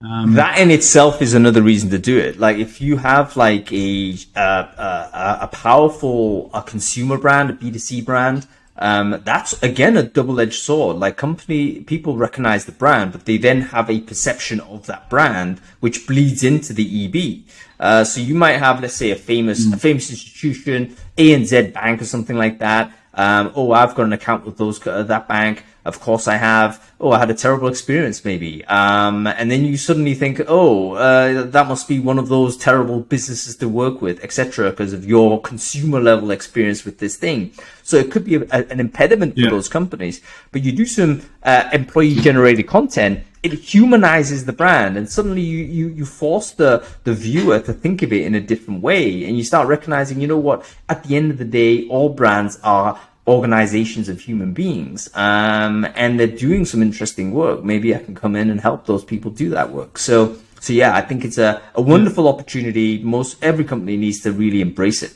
Um, 0.00 0.34
that 0.34 0.58
in 0.58 0.70
itself 0.70 1.20
is 1.20 1.34
another 1.34 1.60
reason 1.60 1.90
to 1.90 1.98
do 1.98 2.18
it. 2.18 2.38
Like 2.38 2.58
if 2.58 2.80
you 2.80 2.98
have 2.98 3.36
like 3.36 3.72
a 3.72 4.14
uh, 4.36 4.38
uh, 4.38 5.38
a 5.42 5.48
powerful 5.48 6.50
a 6.54 6.62
consumer 6.62 7.18
brand, 7.18 7.50
a 7.50 7.52
B 7.52 7.72
two 7.72 7.78
C 7.80 8.00
brand, 8.00 8.46
um, 8.78 9.20
that's 9.24 9.60
again 9.62 9.96
a 9.96 10.02
double 10.02 10.40
edged 10.40 10.62
sword. 10.62 10.96
Like 10.96 11.16
company 11.16 11.80
people 11.80 12.16
recognize 12.16 12.64
the 12.64 12.72
brand, 12.72 13.12
but 13.12 13.24
they 13.24 13.36
then 13.36 13.60
have 13.62 13.90
a 13.90 14.00
perception 14.00 14.60
of 14.60 14.86
that 14.86 15.10
brand, 15.10 15.60
which 15.80 16.06
bleeds 16.06 16.44
into 16.44 16.72
the 16.72 17.04
EB. 17.04 17.44
Uh, 17.80 18.04
so 18.04 18.20
you 18.20 18.34
might 18.34 18.58
have, 18.58 18.80
let's 18.80 18.94
say, 18.94 19.10
a 19.10 19.16
famous 19.16 19.72
a 19.72 19.76
famous 19.76 20.10
institution, 20.10 20.96
ANZ 21.16 21.72
Bank 21.72 22.02
or 22.02 22.04
something 22.04 22.36
like 22.36 22.58
that. 22.60 22.92
Um, 23.14 23.52
oh, 23.56 23.72
I've 23.72 23.94
got 23.96 24.06
an 24.06 24.12
account 24.12 24.46
with 24.46 24.56
those 24.58 24.84
uh, 24.86 25.02
that 25.02 25.26
bank. 25.26 25.64
Of 25.88 25.96
course, 26.00 26.24
I 26.34 26.36
have. 26.36 26.72
Oh, 27.00 27.12
I 27.12 27.18
had 27.18 27.30
a 27.30 27.34
terrible 27.44 27.68
experience, 27.68 28.18
maybe. 28.30 28.52
Um, 28.66 29.26
and 29.26 29.46
then 29.50 29.64
you 29.64 29.76
suddenly 29.88 30.14
think, 30.22 30.34
oh, 30.48 30.92
uh, 31.08 31.44
that 31.54 31.66
must 31.72 31.86
be 31.88 31.98
one 32.10 32.18
of 32.22 32.28
those 32.28 32.56
terrible 32.68 33.00
businesses 33.14 33.56
to 33.56 33.66
work 33.82 33.96
with, 34.02 34.16
etc., 34.26 34.70
because 34.70 34.92
of 34.92 35.02
your 35.14 35.40
consumer 35.40 36.00
level 36.10 36.30
experience 36.30 36.84
with 36.84 36.96
this 36.98 37.14
thing. 37.16 37.38
So 37.82 37.96
it 37.96 38.10
could 38.12 38.24
be 38.30 38.34
a, 38.36 38.42
a- 38.58 38.68
an 38.74 38.80
impediment 38.88 39.34
for 39.34 39.40
Yeah. 39.46 39.50
those 39.56 39.68
companies. 39.78 40.16
But 40.52 40.60
you 40.64 40.72
do 40.82 40.84
some 40.98 41.12
uh, 41.52 41.64
employee 41.72 42.16
generated 42.28 42.66
content, 42.66 43.20
it 43.48 43.52
humanizes 43.74 44.40
the 44.44 44.52
brand, 44.62 44.96
and 44.98 45.08
suddenly 45.16 45.42
you, 45.54 45.60
you 45.78 45.86
you 45.98 46.04
force 46.04 46.48
the 46.62 46.72
the 47.04 47.14
viewer 47.14 47.58
to 47.68 47.72
think 47.72 48.02
of 48.02 48.10
it 48.12 48.22
in 48.28 48.34
a 48.34 48.40
different 48.52 48.82
way, 48.88 49.04
and 49.26 49.32
you 49.38 49.44
start 49.52 49.68
recognizing, 49.68 50.20
you 50.20 50.26
know 50.32 50.42
what? 50.48 50.58
At 50.92 50.98
the 51.04 51.12
end 51.18 51.30
of 51.30 51.38
the 51.38 51.50
day, 51.62 51.86
all 51.94 52.08
brands 52.20 52.58
are 52.64 52.98
organizations 53.28 54.08
of 54.08 54.20
human 54.20 54.52
beings, 54.52 55.10
um, 55.14 55.86
and 55.94 56.18
they're 56.18 56.26
doing 56.26 56.64
some 56.64 56.82
interesting 56.82 57.32
work. 57.32 57.62
Maybe 57.62 57.94
I 57.94 57.98
can 57.98 58.14
come 58.14 58.34
in 58.34 58.50
and 58.50 58.60
help 58.60 58.86
those 58.86 59.04
people 59.04 59.30
do 59.30 59.50
that 59.50 59.70
work. 59.70 59.98
So, 59.98 60.36
so 60.60 60.72
yeah, 60.72 60.96
I 60.96 61.02
think 61.02 61.24
it's 61.24 61.38
a, 61.38 61.60
a 61.74 61.82
wonderful 61.82 62.26
opportunity. 62.26 63.02
Most 63.02 63.42
every 63.44 63.64
company 63.64 63.96
needs 63.96 64.20
to 64.20 64.32
really 64.32 64.60
embrace 64.62 65.02
it. 65.02 65.12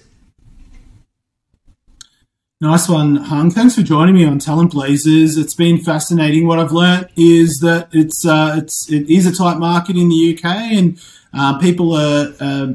Nice 2.60 2.88
one, 2.88 3.16
Hung. 3.16 3.50
Thanks 3.50 3.74
for 3.74 3.82
joining 3.82 4.14
me 4.14 4.24
on 4.24 4.38
Talent 4.38 4.70
Blazers. 4.70 5.36
It's 5.36 5.54
been 5.54 5.78
fascinating. 5.78 6.46
What 6.46 6.60
I've 6.60 6.70
learned 6.70 7.08
is 7.16 7.58
that 7.60 7.88
it's 7.90 8.24
uh, 8.24 8.54
it's 8.58 8.88
it 8.88 9.10
is 9.10 9.26
a 9.26 9.34
tight 9.34 9.58
market 9.58 9.96
in 9.96 10.08
the 10.08 10.38
UK, 10.38 10.44
and 10.44 11.00
uh, 11.34 11.58
people 11.58 11.92
are 11.94 12.32
uh, 12.38 12.74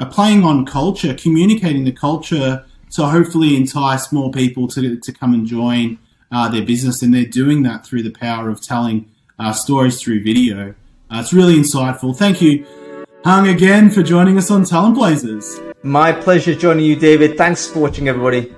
are 0.00 0.10
playing 0.10 0.42
on 0.42 0.66
culture, 0.66 1.14
communicating 1.14 1.84
the 1.84 1.92
culture 1.92 2.64
to 2.90 3.06
hopefully 3.06 3.56
entice 3.56 4.12
more 4.12 4.30
people 4.30 4.68
to 4.68 4.98
to 4.98 5.12
come 5.12 5.34
and 5.34 5.46
join 5.46 5.98
uh, 6.32 6.48
their 6.48 6.64
business, 6.64 7.02
and 7.02 7.12
they're 7.12 7.24
doing 7.24 7.62
that 7.62 7.86
through 7.86 8.02
the 8.02 8.10
power 8.10 8.48
of 8.48 8.60
telling 8.60 9.10
uh, 9.38 9.52
stories 9.52 10.00
through 10.00 10.22
video. 10.22 10.74
Uh, 11.10 11.20
it's 11.20 11.32
really 11.32 11.56
insightful. 11.56 12.16
Thank 12.16 12.40
you, 12.40 12.64
Hung, 13.24 13.48
again 13.48 13.90
for 13.90 14.02
joining 14.02 14.38
us 14.38 14.50
on 14.50 14.64
Talent 14.64 14.94
Blazers. 14.94 15.58
My 15.82 16.12
pleasure 16.12 16.54
joining 16.54 16.84
you, 16.84 16.96
David. 16.96 17.36
Thanks 17.36 17.66
for 17.66 17.80
watching, 17.80 18.08
everybody. 18.08 18.52